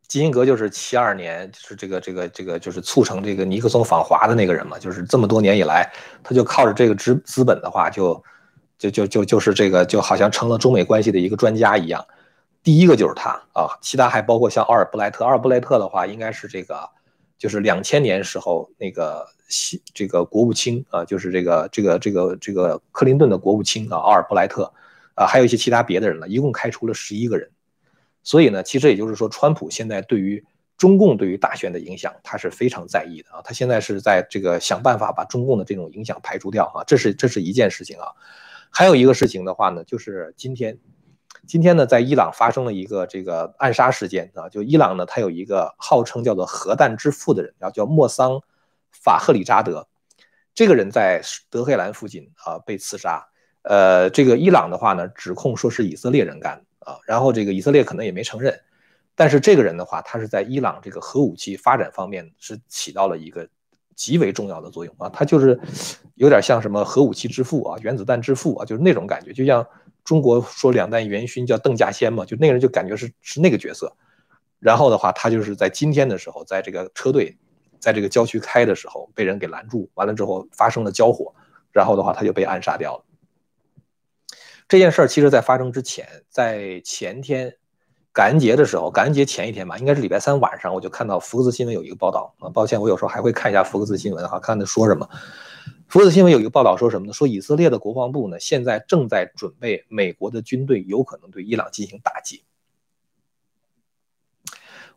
[0.07, 4.77] 基辛格就是七二年，就是这个这个这个，就是促成这个尼克松访华的那个人嘛。
[4.79, 5.91] 就是这么多年以来，
[6.23, 8.23] 他就靠着这个资资本的话，就
[8.77, 12.05] 就就就就是这个，就好像成了中美关系的一个专家一样。
[12.65, 15.23] 第一个就是他啊，其他还包括像奥尔布莱特。
[15.23, 16.89] 奥尔布莱特的话，应该是这个，
[17.37, 24.73] 就是两千年时候那个西这个国务卿啊，就是这个这个这个这个克林顿的国务卿啊，奥尔布莱特
[25.13, 27.51] 啊，还有一些其他别的人了，一共开除了十一个人。
[28.23, 30.43] 所以呢，其实也就是说，川普现在对于
[30.75, 33.43] 中共对于大选的影响，他是非常在意的啊。
[33.43, 36.83] 他现在是在这个想办法把中共的这种影响排除掉啊。
[36.87, 38.07] 这是这是一件事情啊。
[38.71, 40.75] 还有一个事情的话呢，就是今天，
[41.47, 44.49] 今天呢，在伊朗发生了一个这个暗杀事件啊。
[44.49, 48.41] 就伊朗呢，他有一个号称叫做核弹之父的人，叫叫莫桑
[48.91, 49.87] 法赫里扎德，
[50.53, 53.27] 这个人在德黑兰附近啊被刺杀。
[53.63, 56.65] 呃，这个伊朗的话呢，指控说是以色列人干的。
[56.85, 58.55] 啊，然后这个以色列可能也没承认，
[59.15, 63.49] 但是这个人的话，他是在伊朗这个核武器发展方面是起到了一个
[63.95, 65.59] 极为重要的作用啊，他就是
[66.13, 69.65] 有点像什么核武器之父啊，原子弹之父啊，就是那种感觉，就像
[70.05, 73.93] 中国说两弹元勋叫邓稼先嘛，就那个人就感觉是是那个角色。
[74.59, 77.37] 然后的话，他就是在今天的时候，在这个车队
[77.79, 81.35] 在这个郊区开的时候被人给拦住，完了之后发生了交火，
[81.71, 83.03] 然后的话他就被暗杀掉了。
[84.67, 87.55] 这件事儿其实，在发生之前，在前天
[88.11, 92.49] 感恩节的时候，感恩节前一天吧，应该是礼拜三晚上，我就看到福克斯新闻有一个报道啊。
[92.49, 95.07] 抱歉，我有时候还会看一下福克斯新闻哈，看他说什么。
[95.95, 97.13] 福克斯新闻有一个报道说什么呢？
[97.13, 102.43] 说以色列的国防部呢，现在正在准备美国的军队有可能对伊朗进行打击。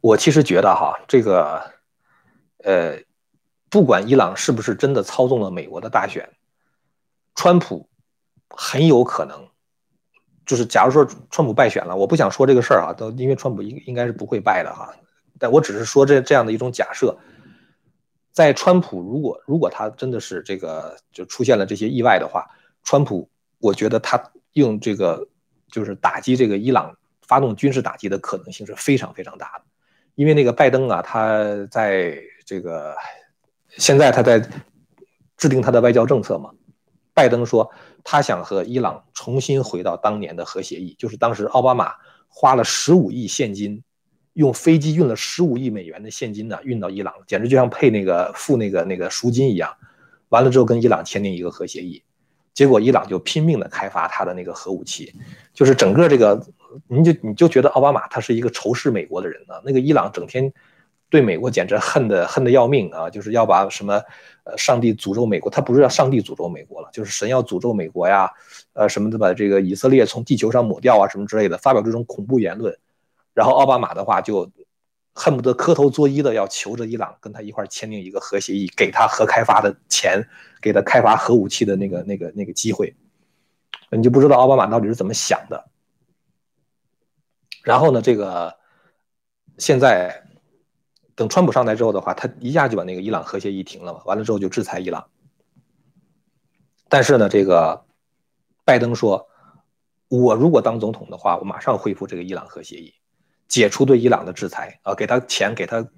[0.00, 1.62] 我其实觉得哈，这个，
[2.64, 2.98] 呃，
[3.70, 6.28] 不管伊朗是不是真的操纵了美国的大选，
[7.36, 7.88] 川普
[8.50, 9.46] 很有可能，
[10.44, 14.92] 就是假如说川普败选了，我不想说这个事儿啊，都因为川普应应该是不会败的哈，
[15.38, 17.16] 但我只是说这这样的一种假设，
[18.38, 22.46] 在川普如果如果他真的是这个就出现了这些意外的话，
[22.84, 25.26] 川普我觉得他用这个
[25.72, 26.96] 就是打击这个伊朗
[27.26, 29.64] 发动军事打击的可能性是非常非常大的。
[30.14, 32.94] 因为那个拜登啊，他在这个
[33.70, 34.38] 现在他在
[35.36, 36.52] 制定他的外交政策嘛。
[37.12, 37.68] 拜登说
[38.04, 41.92] 他想和伊朗重新回到当年的核协议，就是当时奥巴马
[42.28, 43.82] 花了十五亿现金，
[44.38, 49.68] 用飞机运了十五亿美元的现金呢运到伊朗，简直就像配那个付那个那个赎金一样。
[50.28, 52.00] 完了之后跟伊朗签订一个核协议，
[52.54, 55.12] 结果伊朗就拼命的开发他的那个核武器，
[55.52, 56.40] 就是整个这个。
[56.86, 59.54] 你就你就觉得奥巴马他是一个仇视美国的人呢？
[59.64, 60.52] 那个伊朗整天
[61.08, 63.08] 对美国简直恨的恨的要命啊！
[63.08, 63.94] 就是要把什么
[64.44, 68.30] 呃上帝诅咒美国，他不是要上帝诅咒美国了，就是神要诅咒美国呀，
[68.74, 72.76] 呃什么的把这个以色列从地球上抹掉啊什么之类的，发表这种恐怖言论。
[73.38, 74.50] 然后奥巴马的话就
[75.14, 80.20] 恨不得磕头作揖的要求着伊朗跟他一块签订一个核协议，给他核开发的钱，
[80.60, 82.96] 给他开发核武器的那个那个那个机会。
[83.92, 85.70] 你就不知道奥巴马到底是怎么想的。
[87.62, 88.56] 然后呢，这个
[89.56, 90.24] 现在
[91.14, 95.08] 等川普上台之后的话，他一下就把那个伊朗核协议停了嘛，完了之后就制裁伊朗。
[96.88, 97.84] 但是呢，这个
[98.64, 99.28] 拜登说，
[100.08, 102.94] 我如果当总统的话，我马上恢复这个伊朗核协议，
[103.48, 105.88] 解除对伊朗的制裁啊，给他钱，给他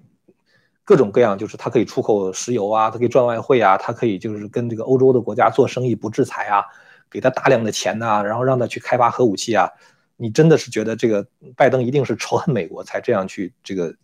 [0.84, 6.64] 各种各样，就是他可以出口石油啊，他可以赚外汇啊，他可以就是跟这个欧洲的国家做生意不制裁啊，
[7.10, 9.68] 给他大量的钱呐，然后让他去开发核武器啊。
[10.16, 13.94] 你真的是觉得这个拜登一定是仇恨美国才这样去这个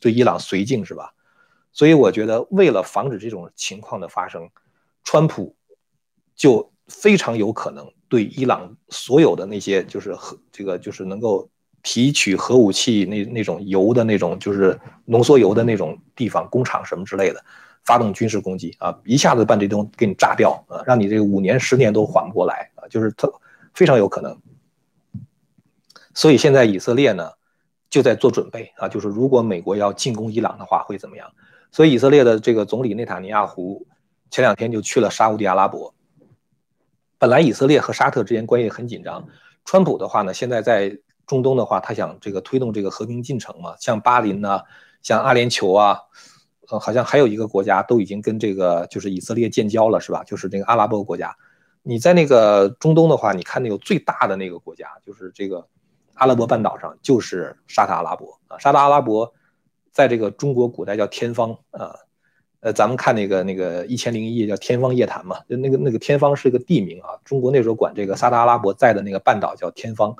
[0.00, 1.12] 对伊朗绥靖是吧？
[1.72, 4.48] 所以我觉得为了防止这种情况的发生，
[5.04, 5.54] 川普
[6.34, 11.50] 就非常有可能对伊朗所有的那些就是核这个就是能够
[11.88, 17.40] 提取核武器那那种油的那种就是浓缩油的那种地方工厂什么之类的
[17.84, 23.32] 发动军事攻击啊，一下子把这东西给你炸掉啊，让你这五年十年都缓不过来啊，就是特
[23.72, 24.36] 非常有可能。
[26.12, 27.30] 所以现在以色列呢，
[27.88, 31.30] 就在做准备啊，就是如果美国要进攻伊朗的话，会怎么样？
[31.70, 33.86] 所以以色列的这个总理内塔尼亚胡
[34.28, 35.94] 前两天就去了沙地阿拉伯。
[37.16, 39.28] 本来以色列和沙特之间关系很紧张，
[39.64, 44.62] 川普的话呢，现在在中东的话，他想这个推动这个和平进程嘛，像巴林呐，
[45.02, 46.00] 像阿联酋啊，
[46.70, 50.22] 呃，好像还有一个国家都已经跟这个就是以色列建交了，是吧？
[50.24, 51.36] 就是那个阿拉伯国家。
[51.82, 55.66] 你在那个中东的话，你看那个最大的那个国家，就是这个。
[56.18, 59.34] 阿拉伯半岛上就是沙特阿拉伯啊，沙特阿拉伯
[59.92, 61.94] 在这个中国古代叫天方啊，
[62.60, 70.16] 呃，咱们看那个那个一千零一夜叫天方夜谭嘛，就那个那个天方是一个地名啊，中国那时候管这个沙特阿拉伯在的那个半岛叫天方，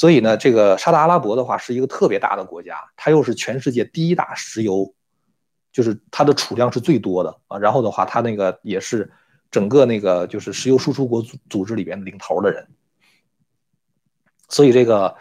[0.00, 4.94] 所以呢，这个沙特阿拉伯的话是一个特别大的国家，它又是全世界第一大石油，
[5.72, 9.12] 就是它的储量是最多的啊，然后的话，它那个也是
[9.50, 12.66] 整个那个就是石油输出国组组织里边领头的人。
[14.48, 15.14] 所以这个，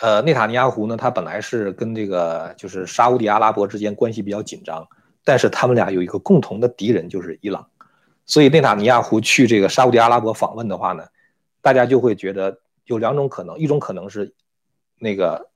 [0.00, 4.84] 呃，内塔尼亚胡呢，他本来是跟这个就是沙地阿拉伯之间关系比较紧张，
[5.22, 7.68] 但是他们俩有一个共同的敌人就是伊朗，
[8.26, 11.04] 所以内塔尼亚胡去这个沙地阿拉伯访问的话呢，
[11.62, 14.34] 大家就会觉得有两种可能，一种可能是
[14.98, 15.48] 那个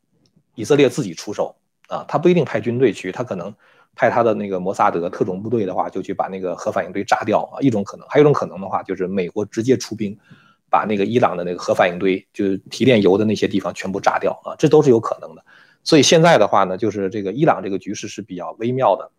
[0.55, 1.57] 以色列自己出手
[1.89, 3.53] 啊，他不一定派军队去，他可能
[3.97, 10.17] 派他的那个摩萨德特种部队的话，就去把那个核反应堆炸掉啊，一种可能，还有一种可能的话就是美国直接出兵。
[10.71, 15.45] 把那个伊朗的那个核反应堆，就是提炼油的那些地方全部炸掉啊，这都是有可能的。
[15.85, 19.11] 所以现在的话呢，就是这个伊朗这个局势是比较微妙的。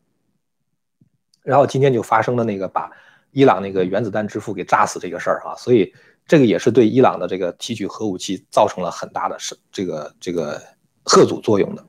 [1.44, 2.90] 然后今天就发生了那个把
[3.30, 5.94] 伊朗那个原子弹之父给炸死这个事儿啊，所以
[6.26, 10.62] 这个也是对伊朗的这个提取核武器造成了很大的是这个这个
[11.04, 11.84] 贺阻作用的。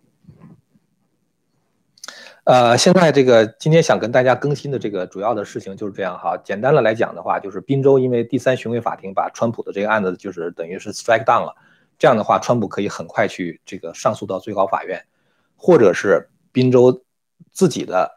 [2.45, 6.37] 呃，现在这个今天想跟大家更新的这个主要的事情就是这样哈。
[6.45, 11.55] 简单的来讲的话，就是宾州因为第三巡回法庭把川普的这个案子就是等于是 strike down 了，
[11.99, 15.03] 这样的话，川普可以很快去这个上诉到最高法院，
[15.57, 17.03] 或者是宾州
[17.51, 18.11] 自己的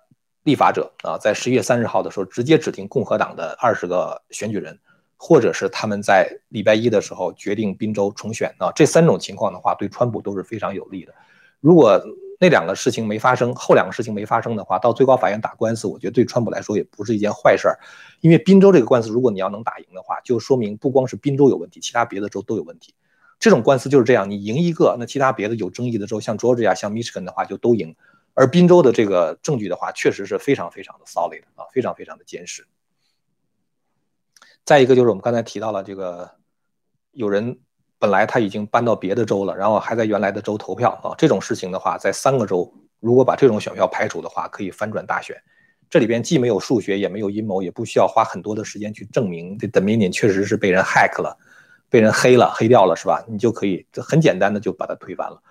[0.43, 4.77] 立法者啊，在十一月三十号的时候直接指定共和党的二十个选举人，
[5.17, 11.13] 或者是他们在礼拜一的时候决定宾州重选啊，这三种情况的话，对川普都是非常有利的。
[11.59, 12.01] 如果
[12.39, 17.79] 那两个事情没发生，后两个事情没发生的话，到最高法院打官司，我觉得对川普来说也不是一件坏事儿。
[18.21, 22.93] 因为宾州这个官司，如果你要能打赢的话，就说明不光是宾州有问题，其他别的州都有问题。
[23.39, 27.95] 这种官司就是这样，你赢一个，那其他别的有争议的州，像 Georgia、像 Michigan 的话就都赢。
[28.35, 32.67] 而宾州的这个证据的话，确实是非常非常的 solid 啊，非常非常的坚实。
[34.67, 36.29] 再一个就是我们刚才提到了这个，
[37.13, 37.57] 有人
[37.97, 45.37] 本来他已经搬到别的州了，然后还在原来的州投票啊，这种事情的话，在三个州如果把这种选票排除的话，可以翻转大选。
[45.89, 51.37] 这里边既没有数学，也没有阴谋，也不需要花很多的时间去证明这 Dominion 确实是被人 hack 了，
[51.89, 53.23] 被人黑了、黑掉了，是吧？
[53.25, 55.41] 你就可以很简单的就把它推翻了。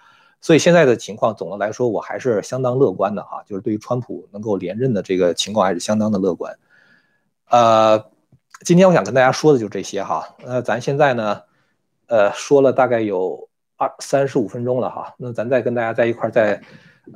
[0.43, 6.55] 所以现在的情况，总的来说，我还是相当乐观的哈，就是对于川普能够连任的这个情况，还是相当的乐观。
[7.49, 8.05] 呃，
[8.65, 10.37] 今天我想跟大家说的就这些哈。
[10.45, 11.43] 那咱现在呢，
[12.07, 15.15] 呃，说了大概有二三十五分钟了哈。
[15.19, 16.63] 那咱再跟大家在一块儿再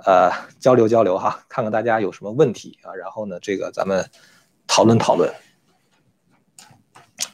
[0.04, 4.08] 呃交流交流哈，看看大家有什么问题啊，然后呢，这个咱们
[4.66, 5.32] 讨论讨论。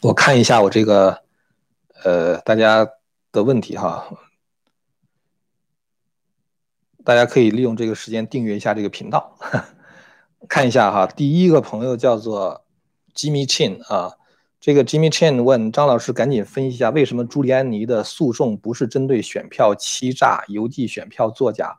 [0.02, 1.22] 我看一下我这个
[2.04, 2.88] 呃大家
[3.32, 4.06] 的问题哈。
[7.04, 9.38] 大家可以利用这个时间订阅一下这个频道，
[10.48, 11.06] 看一下哈。
[11.06, 12.65] 第一个朋友叫做
[13.16, 14.12] Jimmy Chin 啊，
[14.60, 21.78] 这个 Jimmy Chin 问张老师，赶紧分析一下为什么朱利安尼的诉讼不是针对选票欺诈、邮寄选票作假，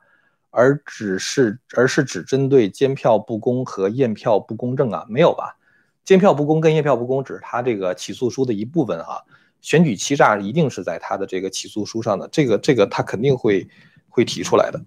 [0.49, 5.05] 而只是而是只针对监票不公和验票不公正啊？
[5.07, 5.55] 没有吧？
[6.03, 9.23] 监票不公跟验票不公只是他这个起诉书的一部分哈。
[9.59, 13.67] 选举欺诈一定是在他的这个起诉书上的，这个这个他肯定会
[14.07, 14.81] 会提出来的。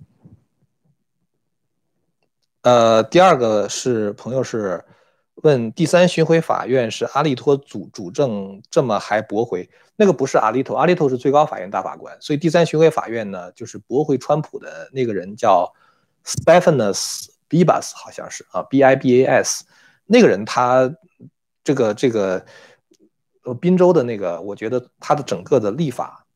[2.63, 4.83] 呃，第二个是朋友是
[5.43, 9.69] 问第三巡回法院是阿利托主主政，这么还驳回？
[9.97, 15.73] 那个不是阿利托，阿利托是最高法院大法官，所以第三巡回法院呢，就是驳回川普的那个人叫
[16.25, 19.65] Stephanus Bibas，好像是啊，B I B A S，
[20.07, 20.95] 那个人他
[21.65, 22.45] 这个这个
[23.45, 26.27] 呃宾州的那个，我觉得他的整个的立法。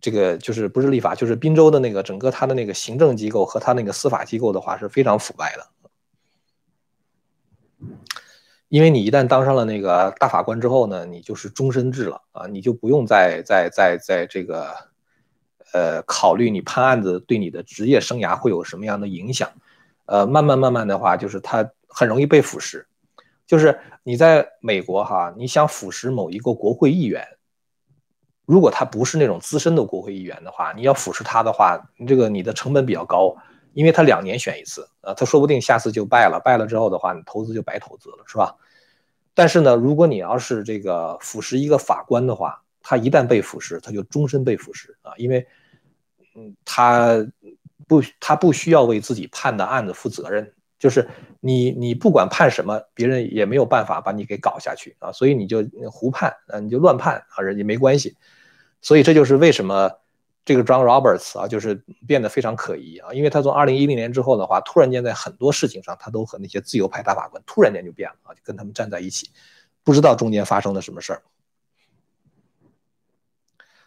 [0.00, 5.66] 这个就是不是立法，就是滨州的那个整个他的那个行政机构和他那个司法机构的话是非常腐败的，
[8.72, 14.74] 因为你一旦当上了那个大法官之后呢，你就是终身制了啊，你就不用再再再在这个
[15.74, 19.50] 呃考虑你判案子对你的职业生涯会有什么样的影响，
[20.06, 22.82] 呃，慢慢慢慢的话，就是他很容易被腐蚀，
[23.46, 27.28] 就是你在美国哈，你想腐蚀某一个国会议员。
[28.46, 33.36] 如果他不是那种资深的国会议员的话，你要腐蚀他的话，你这个你的成本比较高，
[33.74, 38.56] 因为他两年选一次，啊，他说不定下次就败了，败了之后的话，你投资就白投资了，是吧？
[39.34, 45.46] 但是呢，如果你要是这个腐蚀一个法官的话，他一旦被腐蚀，他就终身被腐蚀啊，因为，
[46.34, 47.26] 嗯，他
[47.88, 51.08] 不，他不需要为自己判的案子负责任，就是
[51.40, 58.16] 你你不管判什么，别人也没有办法把你给搞下去啊，所以你就胡判啊，你就乱判啊，人家没关系。
[58.82, 59.90] 所以这就是为什么
[60.44, 69.30] 这个 John Roberts 啊，就是变得非常可疑啊，因为他从二零一零年之后的话，突然间在很多事情上，他都和那些自由派大法官突然间就变了啊，就跟他们站在一起，
[69.84, 71.22] 不知道中间发生了什么事儿。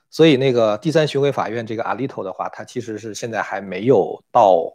[0.09, 4.71] 所以那个第三巡回法院这个 Alito 的话，他其实是现在还没有到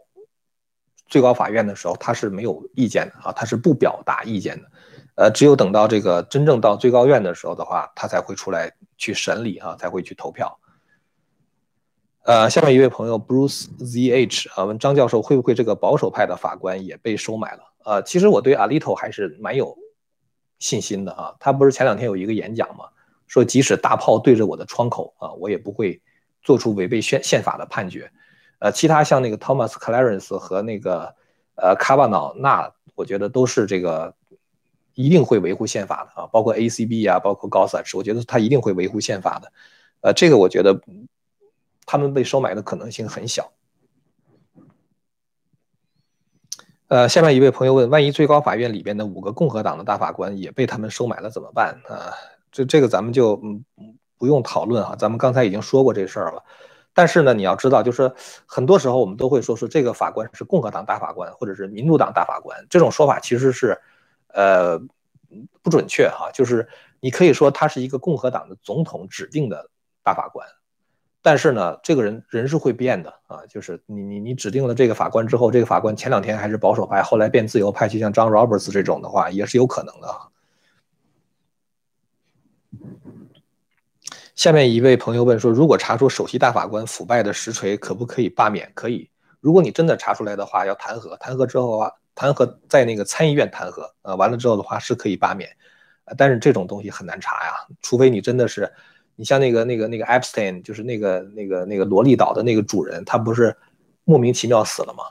[1.07, 4.71] 最高法院的时候，他是没有意见的啊，他是不表达意见的。
[5.15, 10.59] 呃，只有等到这个真正到最高院的时候的话，他才会出来去审理啊，才会去投票。
[12.23, 17.61] 呃，下面一位朋友 Bruce ZH 啊问张教授会不会这个保守派的法官也被收买了？
[17.83, 19.77] 呃，其实我对 Alito 还是蛮有
[20.59, 21.35] 信心的啊。
[21.39, 22.85] 他不是前两天有一个演讲吗？
[23.27, 26.01] 说即使大炮对着我的窗口啊，我也不会
[26.43, 28.11] 做出违背宪宪法的判决。
[28.59, 31.15] 呃，其他像那个 Thomas Clarence 和那个
[31.55, 34.13] 呃卡瓦瑙，那我觉得都是这个。
[34.93, 39.51] 一定会维护宪法的啊，包括 ACB 啊，包括高萨什，我觉得他一定会维护宪法的。
[40.01, 40.79] 呃，这个我觉得
[41.91, 43.51] 他们被收买的可能性很小。
[46.87, 52.15] 呃，下面一位朋友问：万一最高法院里边的五个共和党的大法官也被他们收买了怎么办啊？
[52.49, 53.65] 这这个咱们就嗯
[54.17, 56.41] 不用讨论哈，咱们刚才已经说过这事儿了。
[56.93, 58.09] 但是呢，你要知道，就是
[58.45, 63.77] 很多时候我们都会说说这个法官是共和党大法官，或者是民主党大法官，这种说法其实是。
[64.33, 64.79] 呃，
[65.61, 66.65] 不准确哈，就是
[67.01, 69.69] 你可以说他是一个共和党的总统指定的
[70.03, 70.47] 大法官，
[71.21, 80.07] 但是呢，这个人人是会变的啊，就是你你你指定了这个法官之后，这个法官前两天还是保守派，后来变自由派，就像 John Roberts 这种的话，也是有可能的。
[84.33, 88.71] 下面一位朋友问说，如果查出首席大法官腐败的实锤，可不可以罢免？
[88.73, 95.47] 可以，如果你真的查出来的话，要弹劾，弹劾之后啊，弹劾在那个参议院弹劾，呃，完了之后的话是可以罢免，
[96.17, 97.53] 但是这种东西很难查呀，
[97.83, 98.73] 除非你真的是，
[99.21, 103.55] 你像那个那个那个 Epstein，就是那个那个那个罗利岛的那个主人，他不是
[104.03, 105.03] 莫名其妙死了吗？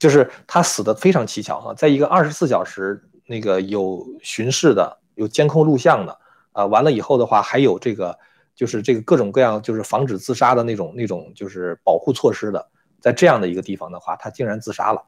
[0.00, 6.18] 就是他死的非常蹊跷哈，在一个二十四小时那个有巡视的、有监控录像的，
[6.50, 8.18] 啊，完了以后的话还有这个，
[8.56, 12.68] 就是这个各种各样就是防止自杀的那种那种就是保护措施的，
[13.00, 15.00] 在这样的一个地方的话，他竟然自杀了，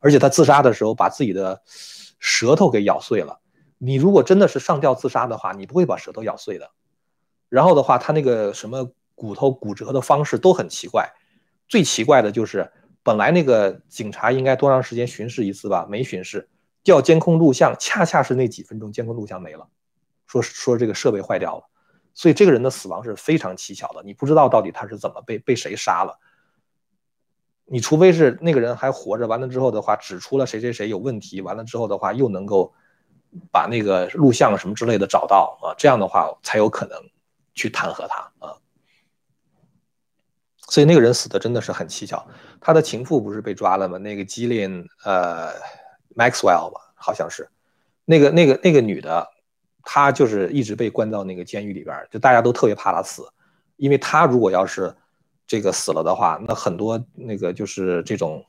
[0.00, 1.62] 而且他自杀的时候把自己的
[2.18, 3.40] 舌头给咬碎了。
[3.78, 6.70] 你如果真的是上吊自杀的话，你不会把舌头咬碎的。
[7.48, 11.12] 然后的话，他那个什么骨头骨折的方式都很奇怪，
[11.68, 12.72] 最奇怪的就是。
[13.06, 15.86] 本来那个警察应该多长时间巡视一次吧？
[15.90, 16.48] 没巡视，
[16.82, 19.68] 调监控录像，恰恰是那几分钟监控录像没了，
[20.26, 21.64] 说说这个设备坏掉了，
[22.14, 26.18] 所以这个人的死亡是非常蹊跷的，你不知道到底他是怎么被被谁杀了。
[27.66, 32.72] 你除非是那个人还活着，完了之后的话指出了谁谁谁有问题，完了之后的话又能够
[33.50, 36.98] 把那个录像什么之类的找到啊，这样的话才有可能
[37.54, 38.54] 去弹劾他啊。
[40.68, 42.26] 所以那个人死的真的是很蹊跷，
[42.60, 43.98] 他的情妇不是被抓了吗？
[43.98, 45.52] 那个基林呃
[46.16, 47.48] ，Maxwell 吧，好像是，
[48.04, 49.28] 那个那个那个女的，
[49.82, 53.28] 她就是一直被关到那个监狱里边，就大家都特别怕她死，
[53.76, 54.92] 因为她如果要是
[55.46, 58.44] 这个死了的话，那很多那个就是这种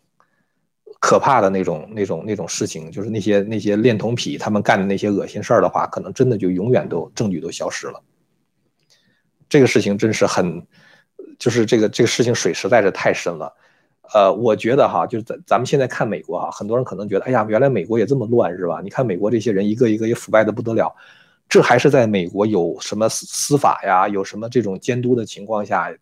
[1.05, 8.01] 可怕的那种那种那种事情，就是那些那些恋童癖他们干的那些恶心事儿的话，可能真的就永远都证据都消失了。
[9.47, 10.65] 这个事情真是很。
[11.37, 13.53] 就是这个这个事情水实在是太深了，
[14.13, 18.79] 呃，我觉得哈，就是咱咱们现在看美国哈，很多人可能觉得，哎呀，原来美国也这么乱是吧？
[18.81, 20.95] 你看美国这些人一个一个也腐败的不得了，
[21.49, 25.93] 这还是在美国有什么司司法呀，有什么这种监督的情况下，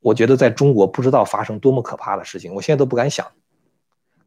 [0.00, 3.24] 我觉得在中国不知道发生多么可怕的事情，我现在都不敢想，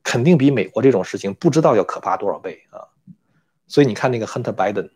[0.06, 2.80] 肯定比美国这种事情不知道要可怕多少倍啊！
[3.68, 4.92] 所以你看那个 Hunter Biden。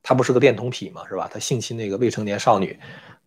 [0.00, 1.28] 他不是个恋童癖嘛，是吧？
[1.30, 2.80] 他性侵那个未成年少女，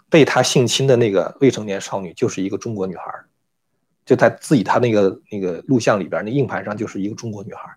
[0.10, 3.04] 被他性侵的那个未成年少女就是一个中国女孩，
[4.04, 7.70] 就他自己他那个那个录像里边那硬盘上就是一个中国女孩，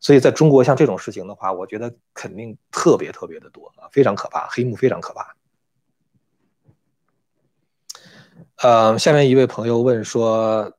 [0.00, 5.34] 所以在中国像这种事情的话，我觉得肯定特别特别的多啊，非常可怕，黑幕非常可怕。
[8.62, 10.77] 呃，下面一位朋友问说。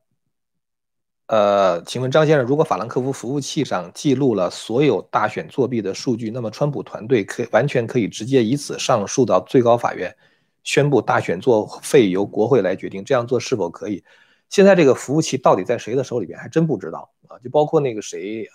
[1.29, 10.15] 呃，请问张先生，如果法兰克福服务器上记录了所有大选作弊的数据，那么川普团队可完全可以直接以此上诉到最高法院，
[10.63, 13.05] 宣布大选作废由国会来决定。
[13.05, 14.03] 这样做是否可以？
[14.49, 17.37] 现在这个服务器到底在谁的手里边，还真不知道啊。
[17.43, 18.49] 就包括那个谁，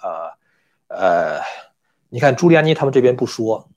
[0.88, 1.40] 呃呃，
[2.08, 3.68] 你看朱利安尼他们这边不说。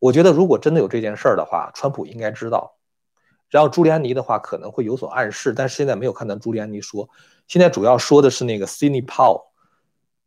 [0.00, 2.74] 我觉得如果真的有这件事儿的话，川普应该知道。
[3.50, 7.08] 然后朱利安尼的话可能会有所暗示，但是现在没有看到朱利安尼说。
[7.48, 9.42] 现在主要说的是那个 Cindy Paul，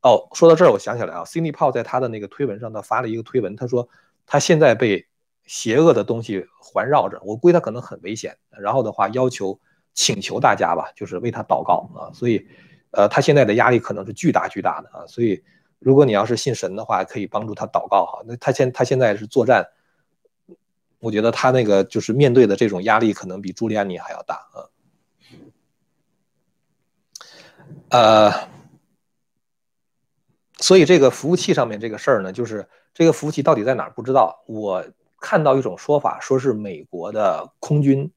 [0.01, 3.87] 哦，说到这儿我想起来啊，Cindy Paul 在他的那个推文上，他发了一个推文，他说
[4.25, 5.07] 他现在被
[5.45, 8.37] 邪恶的东西环绕着，我估计他可能很危险。
[8.49, 9.57] 然后的话，要求
[9.93, 12.11] 请求大家吧，就是为他祷告啊。
[12.13, 12.45] 所以，
[12.91, 15.07] 呃，他现在的压力可能是巨大巨大的啊。
[15.07, 15.41] 所以，
[15.79, 18.21] 如果你要是信神的话，可以帮助他祷告哈。
[18.25, 19.65] 那他现他现在是作战，
[21.03, 24.63] 我觉得他那个就是面对的这种压力，可能比朱利安尼还要大啊。
[27.89, 28.31] 呃，
[30.59, 34.43] 所以这个服务器上面这个事儿呢，就是这个服务器到底在哪儿不知道。
[34.47, 34.81] 我
[35.19, 38.09] 看到一种说法，说是美国的空军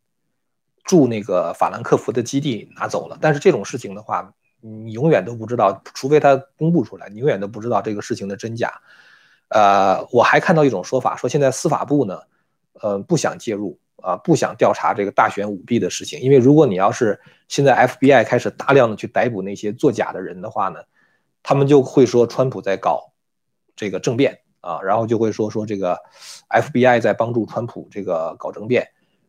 [0.85, 3.19] 驻那个法兰克福的基地拿走了。
[3.21, 8.81] 但是这种事情的话，你永远都不知道，除非他公布出来，你永远都不知道这个事情的真假。
[9.49, 12.21] 呃，我还看到一种说法，说现在司法部呢，
[12.81, 13.79] 呃，不想介入。
[14.03, 17.19] 啊，不想调查这个大选舞弊的事情，因为如果你要是
[17.49, 20.79] 现在 FBI 开始大量的去逮捕那些作假的人的话呢，
[21.43, 23.11] 他们就会说川普在搞
[23.75, 25.99] 这个政变啊，然后就会说说这个
[26.51, 28.87] FBI 在帮助川普这个搞政变，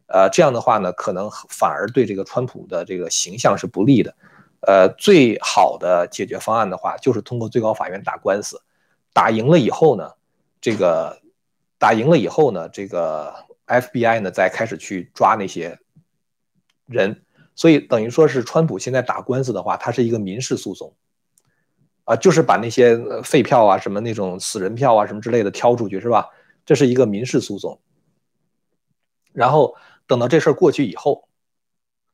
[0.08, 4.14] 呃，这样的话呢，可能反而对这个川普的这个形象是不利的。
[4.60, 8.62] 呃，最好的解决方案的话，就是通过最高法院打官司，
[9.12, 10.12] 打赢了以后呢，
[10.62, 11.20] 这个
[11.78, 13.48] 打赢了以后呢，这个。
[13.68, 15.78] FBI 呢，再开始去抓那些
[16.86, 20.96] 人，所以等于说是川普现在打官司的话，他是一个民事诉讼，
[22.06, 26.30] 啊，就是把那些废票啊、什么那种死人票啊、什么之类的挑出去，是吧？
[26.66, 27.78] 这是一个民事诉讼。
[29.34, 29.76] 然后
[30.08, 31.28] 等到这事儿过去以后，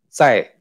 [0.10, 0.56] 再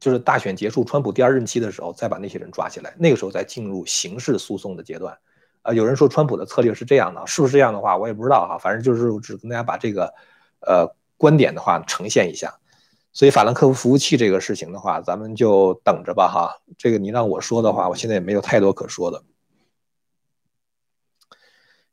[0.00, 5.16] 就是大选结束，川普第二任期的时候，再把那些人抓起来，那个时候再进入刑事诉讼的阶段。
[5.64, 8.58] 啊，有人说川普的策略是这样的，是不是这样的话，我也不知道哈。
[8.58, 10.12] 反正就是只跟大家把这个，
[10.60, 12.60] 呃，观点的话呈现一下。
[13.14, 16.60] 所以法兰克福服务器这个事情的话，咱们就等着吧哈。
[16.76, 19.22] 这个你让我说的话，我现在也没有太多可说的。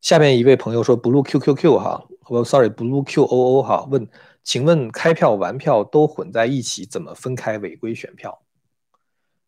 [0.01, 4.05] 下面一位朋友说 blue QQQ 哈，我 sorry blue QOO 哈，问，
[4.43, 8.41] 请问开票完票都混在一起，怎么分开违规选票？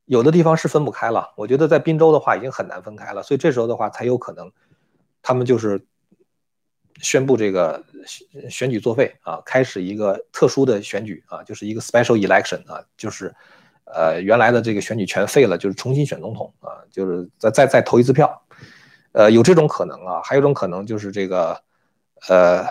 [0.06, 4.52] 有的地方是分不开了，我觉得在滨州的话已经很难分开了，所以这时候的话才有可能，
[5.22, 5.86] 他们就是
[7.02, 7.84] 宣布这个
[8.50, 13.34] 选举作废啊，开始一个特殊的选举啊，就是一个 special election 啊，就是
[13.86, 18.44] 呃原来的这个选举全废了，就是重新选总统啊，就是再再再投一次票。
[19.14, 21.62] 呃，有这种可能啊，还有一种可能就是这个，
[22.28, 22.66] 呃，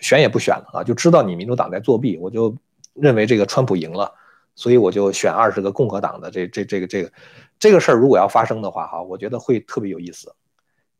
[0.00, 2.56] 选也不选了啊，就知道你民主党在作弊，我就
[2.92, 4.12] 认为这个川普赢了，
[4.54, 7.12] 所以我就选二十个共和党的这这这个这个
[7.58, 10.34] 这个事儿，如果要发生的话哈，我觉得会特别有意思，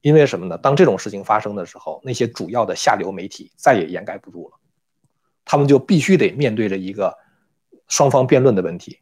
[0.01, 0.57] 因为什么呢？
[0.59, 4.59] 当这种事情发生的时候，那些主要的下流媒体再也掩盖不住了，
[5.45, 7.17] 他们就必须得面对着一个
[7.89, 8.99] 双方辩论的问题，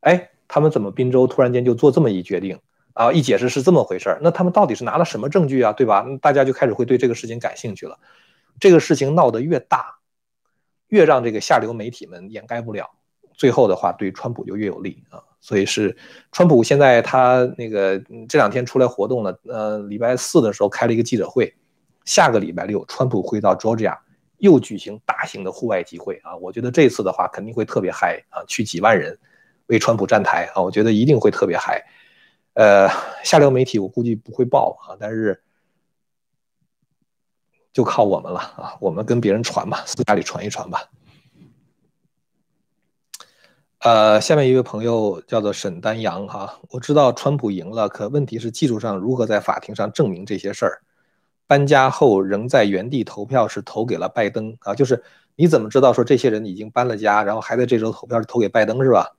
[0.00, 2.58] 哎，他们怎么滨州突然间就做这么一决定？
[2.94, 5.72] 啊，一解释是这么回事儿，那他们到底是拿了什么证据啊？
[5.72, 6.06] 对吧？
[6.22, 7.98] 大家就开始会对这个事情感兴趣了。
[8.60, 9.96] 这个事情闹得越大，
[10.86, 12.92] 越让这个下流媒体们掩盖不了，
[13.44, 15.22] 最后的话对川普就越有利啊。
[15.42, 15.94] 所以是
[16.32, 21.54] 川普现在他那个这两天出来活动了，呃，礼拜四的时候开了一个记者会，
[22.06, 23.98] 下个礼拜六川普会到 Georgia
[24.38, 26.34] 又举行大型的户外集会啊。
[26.36, 29.18] 我觉得这次的话肯定会特别嗨啊，去几万人
[29.66, 31.84] 为川普站台啊，我觉得一定会特别嗨。
[32.54, 32.88] 呃，
[33.22, 35.42] 下流媒体我估计不会报啊，但是
[37.74, 40.88] 就靠我们了啊，我们跟别人传吧，私下里传一传吧。
[43.84, 50.80] 呃，下面一位朋友叫做沈丹阳哈，我知道川普赢了，可问题是技术上如何在法庭上证明这些事儿？
[51.46, 55.04] 搬家后仍在原地投票是投给了拜登啊，就是
[55.36, 59.16] 你怎么知道说这些人已经搬了家，然后还在这周投票是投给拜登是吧？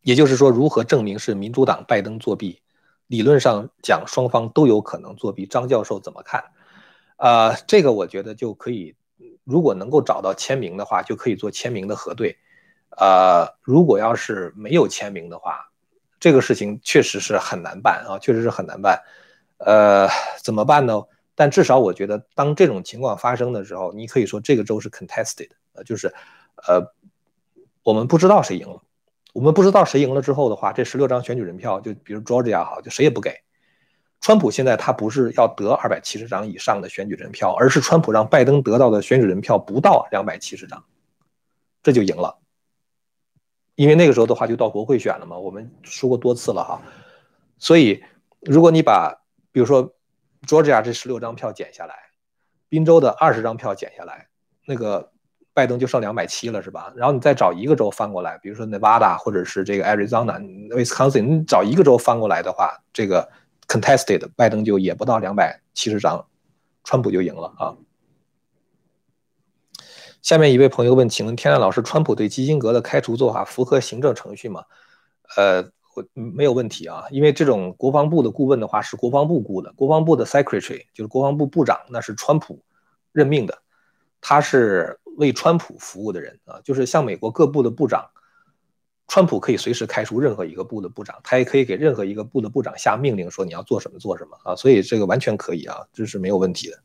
[0.00, 2.62] 也就是说，如何证明是民主党拜登作弊？
[3.08, 5.44] 理论上讲，双方都有可能作弊。
[5.44, 6.44] 张教授怎么看？
[7.16, 8.94] 啊，这个我觉得就可以，
[9.46, 12.36] 如果能够找到签名的话，就可以做签名的核对。
[12.98, 15.70] 呃，如果要是没有签名的话，
[16.18, 19.00] 这个事情确实是很难办啊，确实是很难办。
[19.58, 20.08] 呃，
[20.42, 21.00] 怎么办呢？
[21.36, 26.08] 但至少我觉得，当这种情况发生的时候，你可以说这个州是 contested，呃，就是，
[26.66, 26.92] 呃，
[27.84, 28.82] 我们不知道谁赢了。
[29.32, 33.45] 我们不知道谁赢了之后的话，这十六张选举人票，就比如 Georgia 好，就谁也不给。
[34.20, 40.84] 川普现在他不是要得二百七十张以上的选举人票，而是川普让拜登得到的选举人票不到两百七十张，
[41.82, 42.38] 这就赢了。
[43.74, 46.82] 因为那个时候的话就到国会选了嘛，我们说过多次了哈。
[47.58, 48.02] 所以
[48.40, 49.94] 如果你把比如说
[50.46, 51.94] Georgia 这十六张票减下来，
[52.68, 54.28] 宾州的二十张票减下来，
[54.66, 55.12] 那个。
[55.56, 56.92] 拜登就剩两百七了，是吧？
[56.94, 60.38] 然后你再找一个州翻过来，比如说 Nevada 或者是这个 Arizona、
[60.68, 63.26] Wisconsin，你找一个州翻过来的话，这个
[63.68, 66.26] contested 拜登就也不到两百七十张，
[66.84, 67.76] 川普就赢了啊。
[70.22, 74.64] 下面一位朋友问，请问天亮老师，川普对基辛格的开除做法符合行政程序吗？
[75.36, 75.62] 呃，
[75.94, 82.62] 我没有问题啊，因为这种国防部的顾问的话是国防部雇的，国防部的 secretary 就是国防部部长，那是川普
[83.12, 83.58] 任命的，
[84.20, 84.98] 他是。
[85.16, 88.06] 为川普服务的人啊，就是像美国各部的部长，
[89.08, 96.82] 川普可以随时开除任何一个部的部长，他也可以给任何一个部的部长下命令，说你要做什么做什么啊，所以这个完全可以啊，这是没有问题的。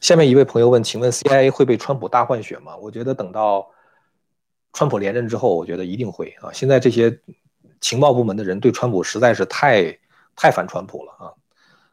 [0.00, 2.76] 下面一位朋友问，请问 CIA 会被川普大换血吗？
[2.76, 3.70] 我觉得等到
[4.72, 6.52] 川普连任之后，我觉得一定会啊。
[6.52, 7.20] 现在这些
[7.80, 9.98] 情报部门的人对川普实在是太
[10.34, 11.32] 太反川普了啊，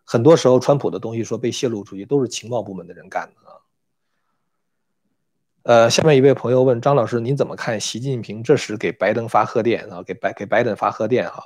[0.04, 3.61] 很多时候川普的东西说被泄露出去，都是情报部门的人干的啊。
[5.64, 10.02] 呃，下面一位朋友问张老师，您怎么看习近平这时给拜登发贺电啊？
[10.02, 11.44] 给拜给拜登发贺电哈？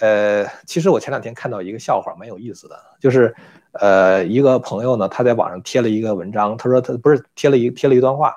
[0.00, 3.34] 呃，其实我前两天看到一个笑话，蛮有意思的，就是
[3.72, 8.34] 呃，一个朋友呢，他在网上贴了一个文章，他说他不是贴了一贴了一段话，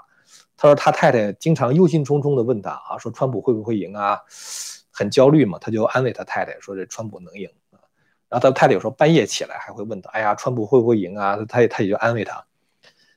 [0.55, 4.17] 他说他太太经常忧心忡忡的问他啊，说川普会不会赢啊？
[4.91, 7.49] 很焦虑嘛，他就安慰他太太说这川普能赢。
[8.29, 11.37] 然后他太太有时候半夜起来还会问他，哎呀，川普会不会赢啊？
[11.49, 12.41] 他也他也就安慰他。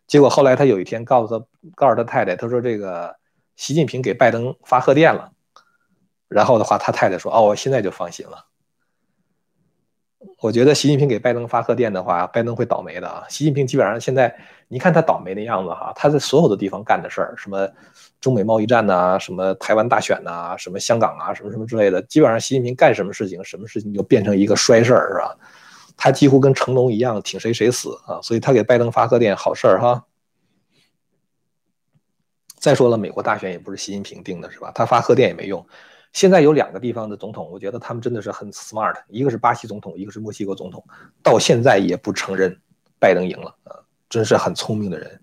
[0.07, 3.15] 结果后来他有一天告诉他，告诉他太太，他说这个
[3.57, 5.31] 习近平给拜登发贺电了。
[6.29, 8.47] 然后的话，他太太说：“哦，我现在就放心了。”
[10.41, 13.25] 我觉得习近平给拜登发贺电的话，拜登会倒霉的啊。
[13.29, 14.35] 习近平基本上现在，
[14.69, 17.69] 你看他倒霉的样子哈，他在所有的地方干的事儿，什么
[18.21, 25.37] 中美贸易战呐，什么台湾大选呐，什么香港啊，什么什么之类的，基本上习近平干什么事情，什么事情就变成一个衰事儿，是吧？
[25.97, 28.21] 他几乎跟成龙一样，挺谁谁死啊！
[28.23, 30.05] 所以他给拜登发贺电，好事儿哈。
[32.59, 34.73] 再说了，美国大选也不是习近平定的，是吧？
[34.75, 35.67] 他发贺电也没用。
[36.13, 40.85] 现在有两个地方的总统，我觉得他们真的是很 smart，一个是巴西总统，一个是墨西哥总统，
[41.23, 42.57] 到现在也不承认
[42.99, 43.77] 拜登赢了啊，
[44.09, 45.21] 真是很聪明的人。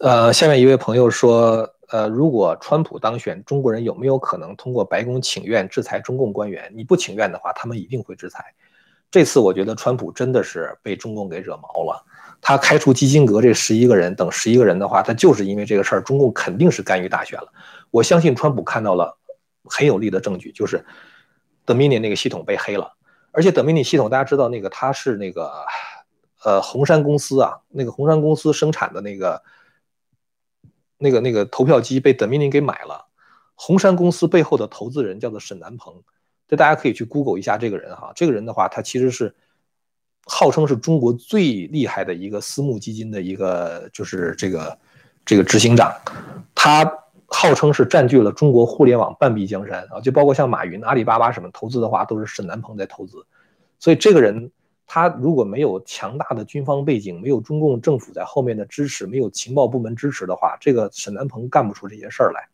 [0.00, 6.72] 呃，下面一位朋友说，呃，如果川普当选，中国人有没有可能通过白宫请愿制裁中共官员？
[6.74, 8.42] 你不请愿的话，他们一定会制裁。
[9.10, 12.02] 这次我觉得川普真的是被中共给惹毛了。
[12.40, 17.52] 他开除基辛格这十一个人等十一个人的话，他就是因为这个事儿，中共肯定是干预大选了。
[17.90, 19.18] 我相信川普看到了
[19.66, 20.82] 很有力的证据，就是
[21.66, 22.90] 德米尼那个系统被黑了，
[23.32, 25.52] 而且德米尼系统大家知道那个他是那个
[26.42, 29.42] 呃红杉公司啊，那个红杉公司生产的那个
[31.02, 33.08] 那个那个投票机被德米尼给买了。
[33.54, 36.02] 红杉公司背后的投资人叫做沈南鹏，
[36.48, 39.34] 这大家可以去 Google 一下这个人哈，这个人的话他其实是。
[40.24, 44.78] 号称是中国最厉害的一个私募基金的一个，就是这个
[45.24, 45.92] 这个执行长，
[46.54, 46.88] 他
[47.26, 53.26] 号称是占据了中国互联网半壁江山啊，就包括像马云、阿里巴巴什么投资的话，都是沈南鹏在投资。
[53.80, 54.52] 所以这个人
[54.94, 62.46] 他如果没有强大的军方背景，没有中共政府在后面的支持，没有情报部门支持的话，这个沈南鹏干不出这些事儿来。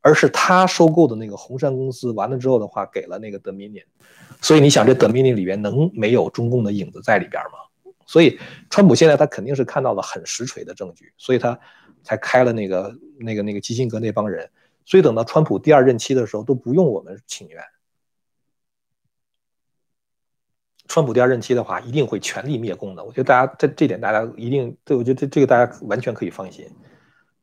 [0.00, 3.82] 而是他收购的那个红杉公司完了之后的话，给了那个德米尼。
[4.40, 7.58] 所以你想，这 Dominion 里边能没有中共的影子在里边吗？
[8.06, 8.38] 所以
[8.70, 11.58] 川普现在他肯定是看到了很实锤的证据，所以他
[12.04, 14.48] 才开了那个那个那个基辛格那帮人。
[14.84, 17.60] 所以等到川普第二任期的时候，都不用我们请愿。
[20.88, 23.04] 川普第二任期的话，一定会全力灭共的。
[23.04, 26.66] 我觉得大家这这点大家一定对我觉得这这个大家完全可以放心。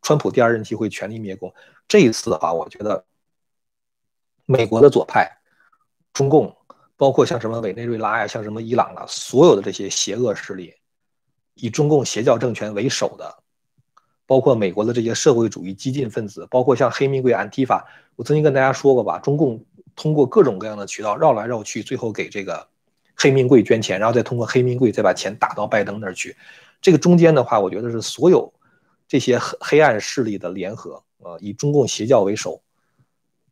[0.01, 1.53] 川普第二任期会全力灭共。
[1.87, 3.05] 这一次的话，我觉得
[4.45, 5.31] 美国的左派。
[6.11, 6.55] 中共
[6.95, 10.73] 包括像什么委内瑞拉呀，像什么伊朗啊，所有的这些邪恶势力，
[11.53, 13.43] 以中共邪教政权为首的，
[14.25, 17.85] 包括美国的这些社会主义激进分子，包括像黑名贵安提法，
[18.15, 22.65] 我曾经跟大家说过吧，中共通过各种各样的渠道绕来绕去，最后给这个
[23.15, 26.35] 黑名贵捐钱，然后再通过黑名贵再把钱打到拜登那儿去。
[26.81, 28.53] 这个中间的话，我觉得是所有
[29.07, 32.61] 这些黑暗势力的联合呃，以中共邪教为首。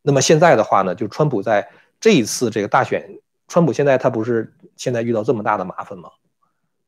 [0.02, 1.68] 那么现在的话呢，就川普在。
[2.00, 6.10] 这一次这个大选，川普现在他不是现在遇到这么大的麻烦吗？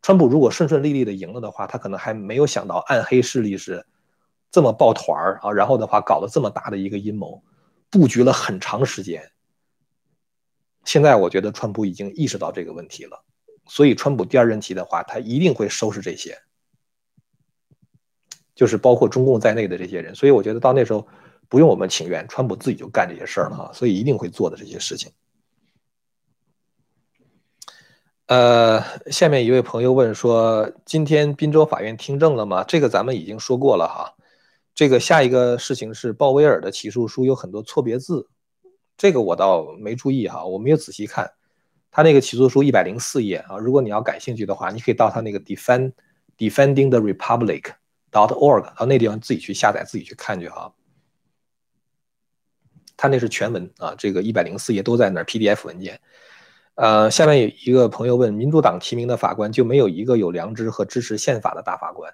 [0.02, 3.86] 川普如果顺顺利利的赢了的话，他可能还没有想到暗黑势力是
[4.50, 7.42] 这么抱团儿啊，然后的话搞了这么大的一个阴谋，
[7.88, 9.22] 布局了很长时间。
[10.86, 13.22] 现在我觉得川普已经意识到这个问题了，
[13.66, 16.38] 所以川普第二任期的话，他一定会收拾这些，
[18.54, 20.14] 就是包括中共在内的这些人。
[20.14, 21.06] 所以我觉得到那时候。
[21.48, 25.12] 不用我们请愿，川普自己就干这些事儿了哈，所以一定会做的这些事情。
[28.26, 28.82] 呃，
[29.12, 32.64] 下面一位朋友问说，今天滨州法院听证了吗？
[32.64, 34.16] 这个咱们已经说过了哈。
[34.74, 38.28] 这个下一个事情是鲍威尔的起诉书有很多错别字，
[38.96, 41.30] 这个我倒没注意哈，我没有仔细看。
[41.90, 45.92] 他那个起诉书一百零四页啊，如果你要感兴趣的话，你可以到他那个 defend
[46.36, 47.72] defending the republic
[48.10, 50.72] dot org 到那地方自己去下载，自己去看去哈。
[52.98, 56.00] 他那是全文啊，这个一百零四页都在那儿 PDF 文件。
[56.74, 62.12] 呃，下面有一个朋友问：民主党提名的法官就没有一个有良知和支持宪法的大法官？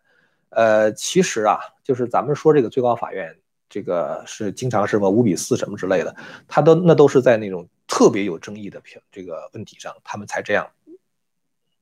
[0.50, 3.36] 呃，其实啊，就是咱们说这个最高法院，
[3.72, 6.14] 这个是经常是什么五比四什么之类的，
[6.46, 10.68] 他都那都是在那种特别有争议的评这个问题上，他们才这样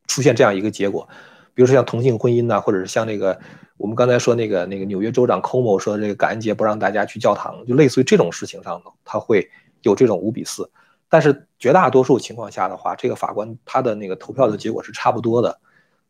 [0.07, 1.09] 出现这样一个结果。
[1.53, 3.38] 比如说像同性婚姻呐，或者是像那个。
[3.80, 10.70] 我们刚才说那个那个纽约州长 Como 说这个感恩节不让大家去教堂，就类似于这种事情上呢，他会有这种五比四。
[11.09, 15.59] 但是绝大多数情况下的话，这个法官他的那个投票的结果是差不多的。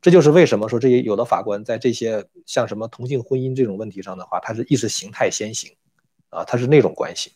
[0.01, 5.77] 这就是为什么说这些有的法官在这些像什么同性婚姻这种问题上的话，他是意识形态先行，
[6.31, 7.33] 啊，他是那种关系。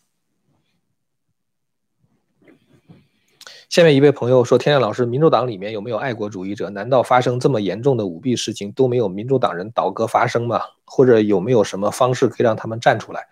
[3.69, 6.71] 下面一位朋友说：“天亮老师，民主党里面有没有爱国主义者？
[6.71, 10.61] 难道发生这么严重的舞弊事情都没有民主党人倒戈发声吗？
[10.85, 13.27] 或者有没有什么方式可以让他们站出来？”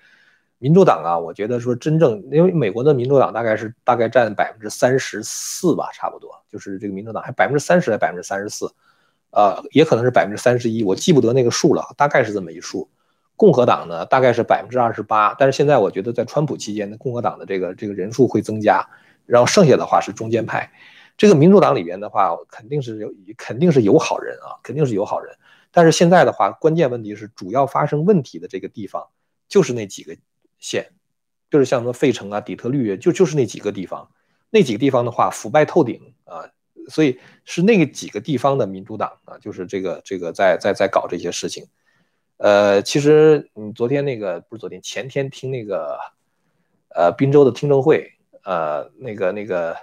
[0.59, 8.73] 民主党啊，我觉得说真正，因为美国的民主党大概是大概占百分之三十四吧，差不多，就是这个民主党还百分之三十还百分之三十四，
[9.33, 12.89] 呃，也可能是百分之三十一，我记不得那个数了，大概是这么一数。
[13.35, 18.87] 共和党呢，大概是百分之二十八，但是现在我觉得在川普期间呢，共和党的这个这个人数会增加。
[19.25, 20.71] 然后剩下的话是中间派，
[21.17, 25.35] 这个民主党里边的话肯定是有肯定是有好人啊，肯定是有好人。
[25.71, 29.09] 但是现在的话，关键问题是主要发生问题的这个地方
[29.49, 30.17] 就是那几个
[30.59, 30.91] 县，
[31.51, 34.11] 就是像什么费城啊、底特律，就就是那几个地方。
[34.51, 36.51] 那几个地方的话，腐败透顶啊，
[36.89, 41.67] 所以是那个几个地方的民主党啊，就是这个这个在在在搞这些事情。
[42.39, 45.97] 呃，其实你昨天那个不是昨天前天听那个
[46.89, 48.11] 呃滨州的听证会，
[48.43, 49.77] 呃那个那个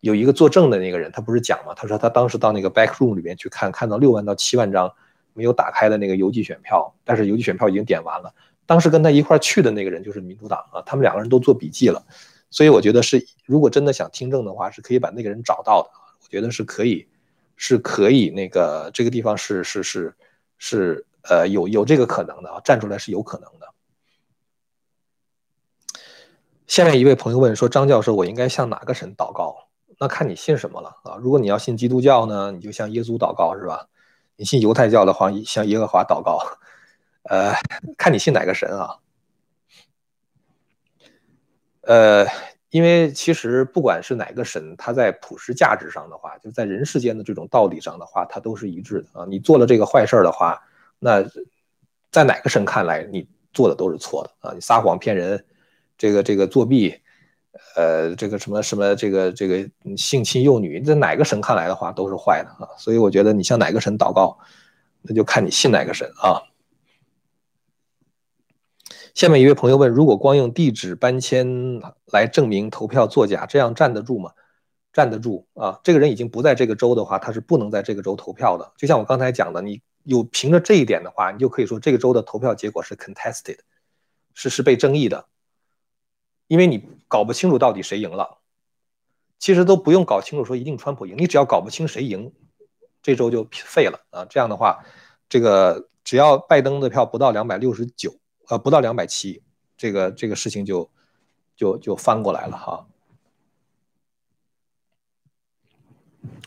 [0.00, 1.74] 有一个作证的那个人，他不是讲嘛？
[1.74, 4.90] 他说他当时到那个 back room 里面去看，看到六万到七万张
[5.34, 8.32] 没有打开的那个邮寄选票，但是邮寄选票已经点完了。
[8.64, 12.02] 当时跟他一块去的那个人就是民主党啊，他们两个人都做笔记了，
[12.50, 16.05] 所以我觉得是如果真的想听证的话，是可以把那个人找到的。
[16.26, 17.08] 我觉得是可以，
[17.56, 20.14] 是可以那个这个地方是是是
[20.58, 21.06] 是。
[21.28, 23.66] 呃，有有这个可能的啊，站出来是有可能的。
[26.68, 29.66] 下面一位朋友问说：“张教授，我应该向哪个神祷告？
[29.98, 31.16] 那看你信什么了啊？
[31.16, 33.88] 如果你要信基督教呢，你就向耶稣祷告，是吧？
[34.36, 36.38] 你信犹太教的话，向耶和华祷告。
[37.24, 37.52] 呃，
[37.98, 38.98] 看你信哪个神啊？
[41.80, 42.24] 呃，
[42.76, 49.24] 因为其实不管是哪个神，他在普世价值上的话，就在人世间的这种道理上的话，他都是一致的啊。
[49.26, 50.60] 你做了这个坏事的话。
[50.98, 51.24] 那
[52.10, 54.52] 在哪个神看来，你做的都是错的啊？
[54.52, 55.42] 你撒谎骗人，
[55.96, 56.94] 这个这个作弊，
[57.76, 59.66] 呃，这个什么什么这个这个
[59.96, 62.68] 性侵幼女，在哪个神看来的话都是坏的啊。
[62.76, 64.38] 所以我觉得你向哪个神祷告，
[65.00, 66.42] 那就看你信哪个神啊。
[69.16, 71.80] 下面一位朋友问：如果光用地址搬迁
[72.12, 74.30] 来证明投票作假，这样站得住吗？
[74.92, 75.80] 站得住啊！
[75.82, 78.70] 这个人已经不在这个州的话，他是不能在这个州投票的。
[78.76, 79.82] 就像我刚才讲的，你。
[80.04, 83.58] 有凭着这一点的话，你就可以说这个州的投票结果是 contested，
[84.34, 85.26] 是是被争议的，
[86.46, 88.38] 因为你搞不清楚到底谁赢了。
[89.40, 92.32] 其实都不用搞清楚说一定川普赢，你只要搞不清谁赢，
[93.02, 94.24] 这周就废了啊。
[94.30, 94.84] 这样的话，
[95.28, 98.14] 这个只要拜登的票不到两百六十九，
[98.48, 99.42] 呃，不到两百七，
[99.76, 100.90] 这个这个事情就
[101.56, 102.86] 就就翻过来了哈。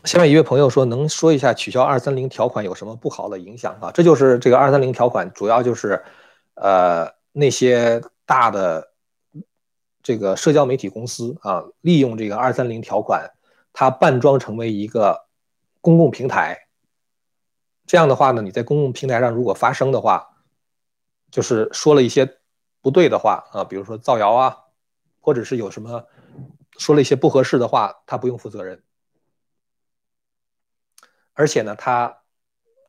[0.04, 6.02] 下面一位朋友说：“能说一下取消二三零条款有什么不好的影响啊？”这就是这个二三零条款，主要就是，
[6.54, 8.92] 呃，那些大的
[10.02, 13.30] 这个社交媒体公司啊，利用这个二三零条款，
[13.72, 15.26] 它扮装成为一个
[15.80, 16.66] 公共平台。
[17.86, 20.28] 这样的话呢，你在公共平台上如果发声的话，
[21.30, 22.38] 就是说了一些
[22.80, 24.56] 不对的话啊，比如说造谣啊，
[25.20, 26.04] 或者是有什么
[26.78, 28.82] 说了一些不合适的话，他不用负责任。
[31.34, 32.18] 而且呢，他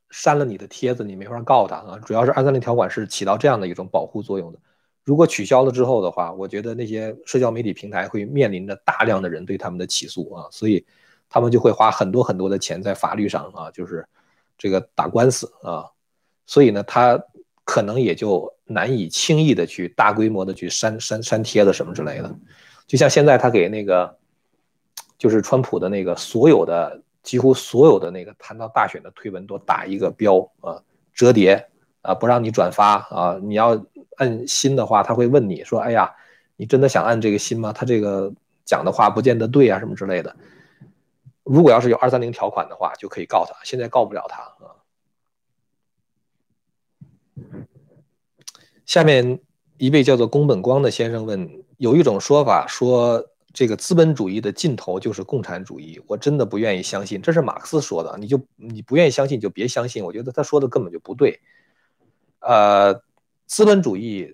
[0.10, 2.00] 删了你的帖子，你没法告他啊。
[2.00, 4.60] 主要是二三零条款是起到这样的一种保护作用的。
[5.04, 10.86] 如果取消了之后的话，我觉得那些社交媒体平台会面临着大量的人对他们的起诉啊，所以
[11.30, 14.08] 他们就会花很多很多的钱在法律上啊，就是
[14.58, 15.90] 这个打官司啊。
[16.46, 17.24] 所以呢，他
[17.64, 22.36] 可能也就难以轻易的去大规模的去删删删帖子什么之类的。
[22.88, 24.18] 就像现在他给那个
[25.18, 27.02] 就是川普的那个所有的。
[27.24, 30.82] 几乎所有的那个谈到大选的推文都打一个标啊，
[31.14, 31.68] 折叠
[32.02, 33.40] 啊，不让你转发啊。
[33.44, 33.80] 你要
[34.18, 36.12] 按新的话，他会问你说：“哎呀，
[36.56, 38.34] 你真的想按这个新吗？”他这个
[38.66, 40.36] 讲的话不见得对啊，什么之类的。
[41.44, 43.54] 如果要是有二三零条款的话，就可以告他。
[43.64, 44.74] 现在告不了他啊。
[48.86, 49.40] 下面
[49.78, 53.28] 一位叫做宫本光的先生问：有一种说法说。
[53.54, 61.38] 这个资本主义的尽头就是共产主义，我真的不愿意相信，这是马克思说的，你就你不愿意相信就别相信，我觉得他说的根本就不对。
[62.40, 63.04] 呃，
[63.48, 64.34] 资本主义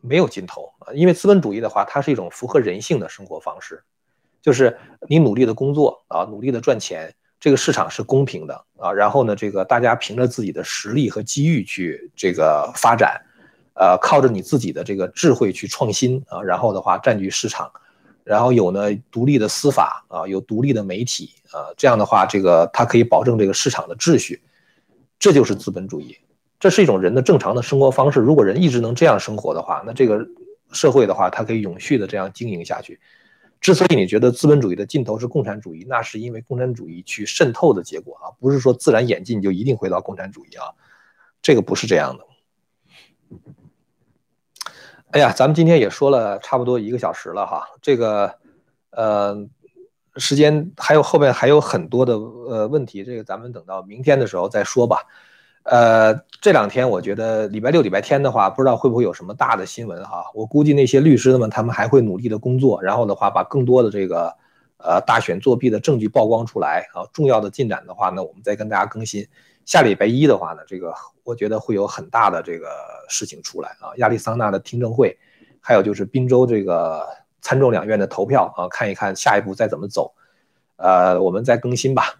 [0.00, 3.82] 没有尽头，因为资本主义的话，它是一种符合人性的生活方式，
[4.40, 13.20] 就是你努力的工作啊，努力的赚钱，这个市场是公平的啊，然后呢，这个大家凭着自己的实力和机遇去这个发展，
[13.74, 17.70] 呃，靠着你自己的这个智慧去创新啊，然后的话占据市场。
[18.24, 24.42] 然后有呢独立的司法啊，有独立的媒体啊，这样的话，这个它可以保证这个市场的秩序，
[25.18, 26.14] 这就是资本主义，
[26.60, 28.20] 这是一种人的正常的生活方式。
[28.20, 30.28] 如果人一直能这样生活的话，那这个
[30.72, 33.00] 社会的话，它可以永续的这样经营下去。
[33.60, 40.72] 之所以你觉得资本主义的尽头是共产主义，那是因为共产主义去渗透的结果啊，不是说自然演进就一定回到共产主义啊，
[41.42, 42.24] 这个不是这样的。
[45.10, 48.38] 哎呀，咱们今天也说了差不多一个小时了哈，这个，
[48.90, 49.48] 呃，
[50.16, 55.06] 时间还有后面还有很多的呃问题，这个咱们等到明天的时候再说吧。
[55.70, 60.24] 呃，这两天我觉得礼拜六、礼拜天的话，不知道会不会有什么大的新闻哈。
[60.32, 64.34] 我估计那些律师们他们还会努力的工作，然后的话把更多的这个
[64.78, 67.04] 呃大选作弊的证据曝光出来啊。
[67.12, 69.28] 重要的进展的话呢，我们再跟大家更新。
[69.66, 72.68] 下礼拜一的话呢，这个我觉得会有很大的这个
[73.10, 75.18] 事情出来啊，亚利桑那的听证会，
[75.60, 77.06] 还有就是宾州这个
[77.42, 80.14] 参众两院的投票啊，看一看下一步再怎么走。
[80.76, 82.14] 呃，我们再更新吧。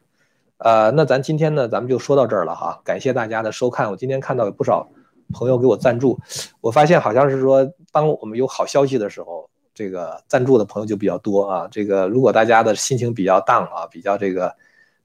[0.59, 2.81] 呃，那咱今天呢，咱们就说到这儿了哈。
[2.85, 3.89] 感谢大家的收看。
[3.91, 4.89] 我今天看到有不少
[5.33, 6.19] 朋友给我赞助，
[6.61, 11.69] 我发现好像是说，当我们有好消息的时候，这个赞助的朋友就比较多啊。
[11.71, 14.53] 这个如果大家的心情比较 down 啊，比较这个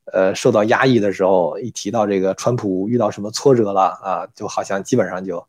[0.06, 5.45] 呃受到压抑的时候，一提到这个川普遇到什么挫折了啊，就好像基本上就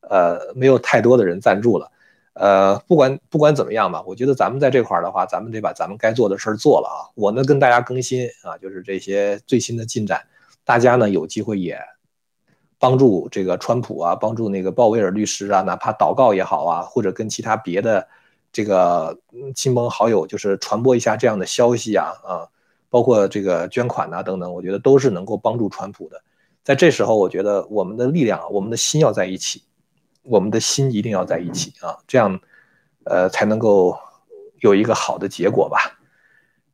[0.00, 1.92] 呃没有太多的人赞助了。
[2.38, 7.08] 呃，不管不管怎么样吧，我觉得咱们在这块儿的话，咱们得把咱们该做的事儿做了啊。
[7.14, 10.22] 我呢跟大家更新啊，就是这些最新的进展，
[10.62, 11.80] 大家呢有机会也
[12.78, 18.06] 帮助这个川普啊，帮助那个鲍威尔律师啊，哪怕祷告也好啊，或者跟其他别的
[18.52, 19.18] 这个
[19.54, 22.44] 亲朋好友，就是传播一下这样的消息啊啊，
[22.90, 26.22] 包括这个捐款呐等等，我觉得都是能够帮助川普的。
[26.62, 29.62] 在这时候，我觉得我们的力量，我们的心要在一起。
[30.26, 32.40] 我们的心一定要在一起啊，这样，
[33.04, 33.98] 呃，才能够
[34.60, 35.98] 有一个好的结果吧。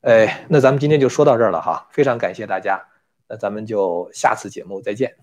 [0.01, 2.83] 哎，那咱们今天就说到这儿了哈，非常感谢大家，
[3.29, 5.17] 那咱们就下次节目再见。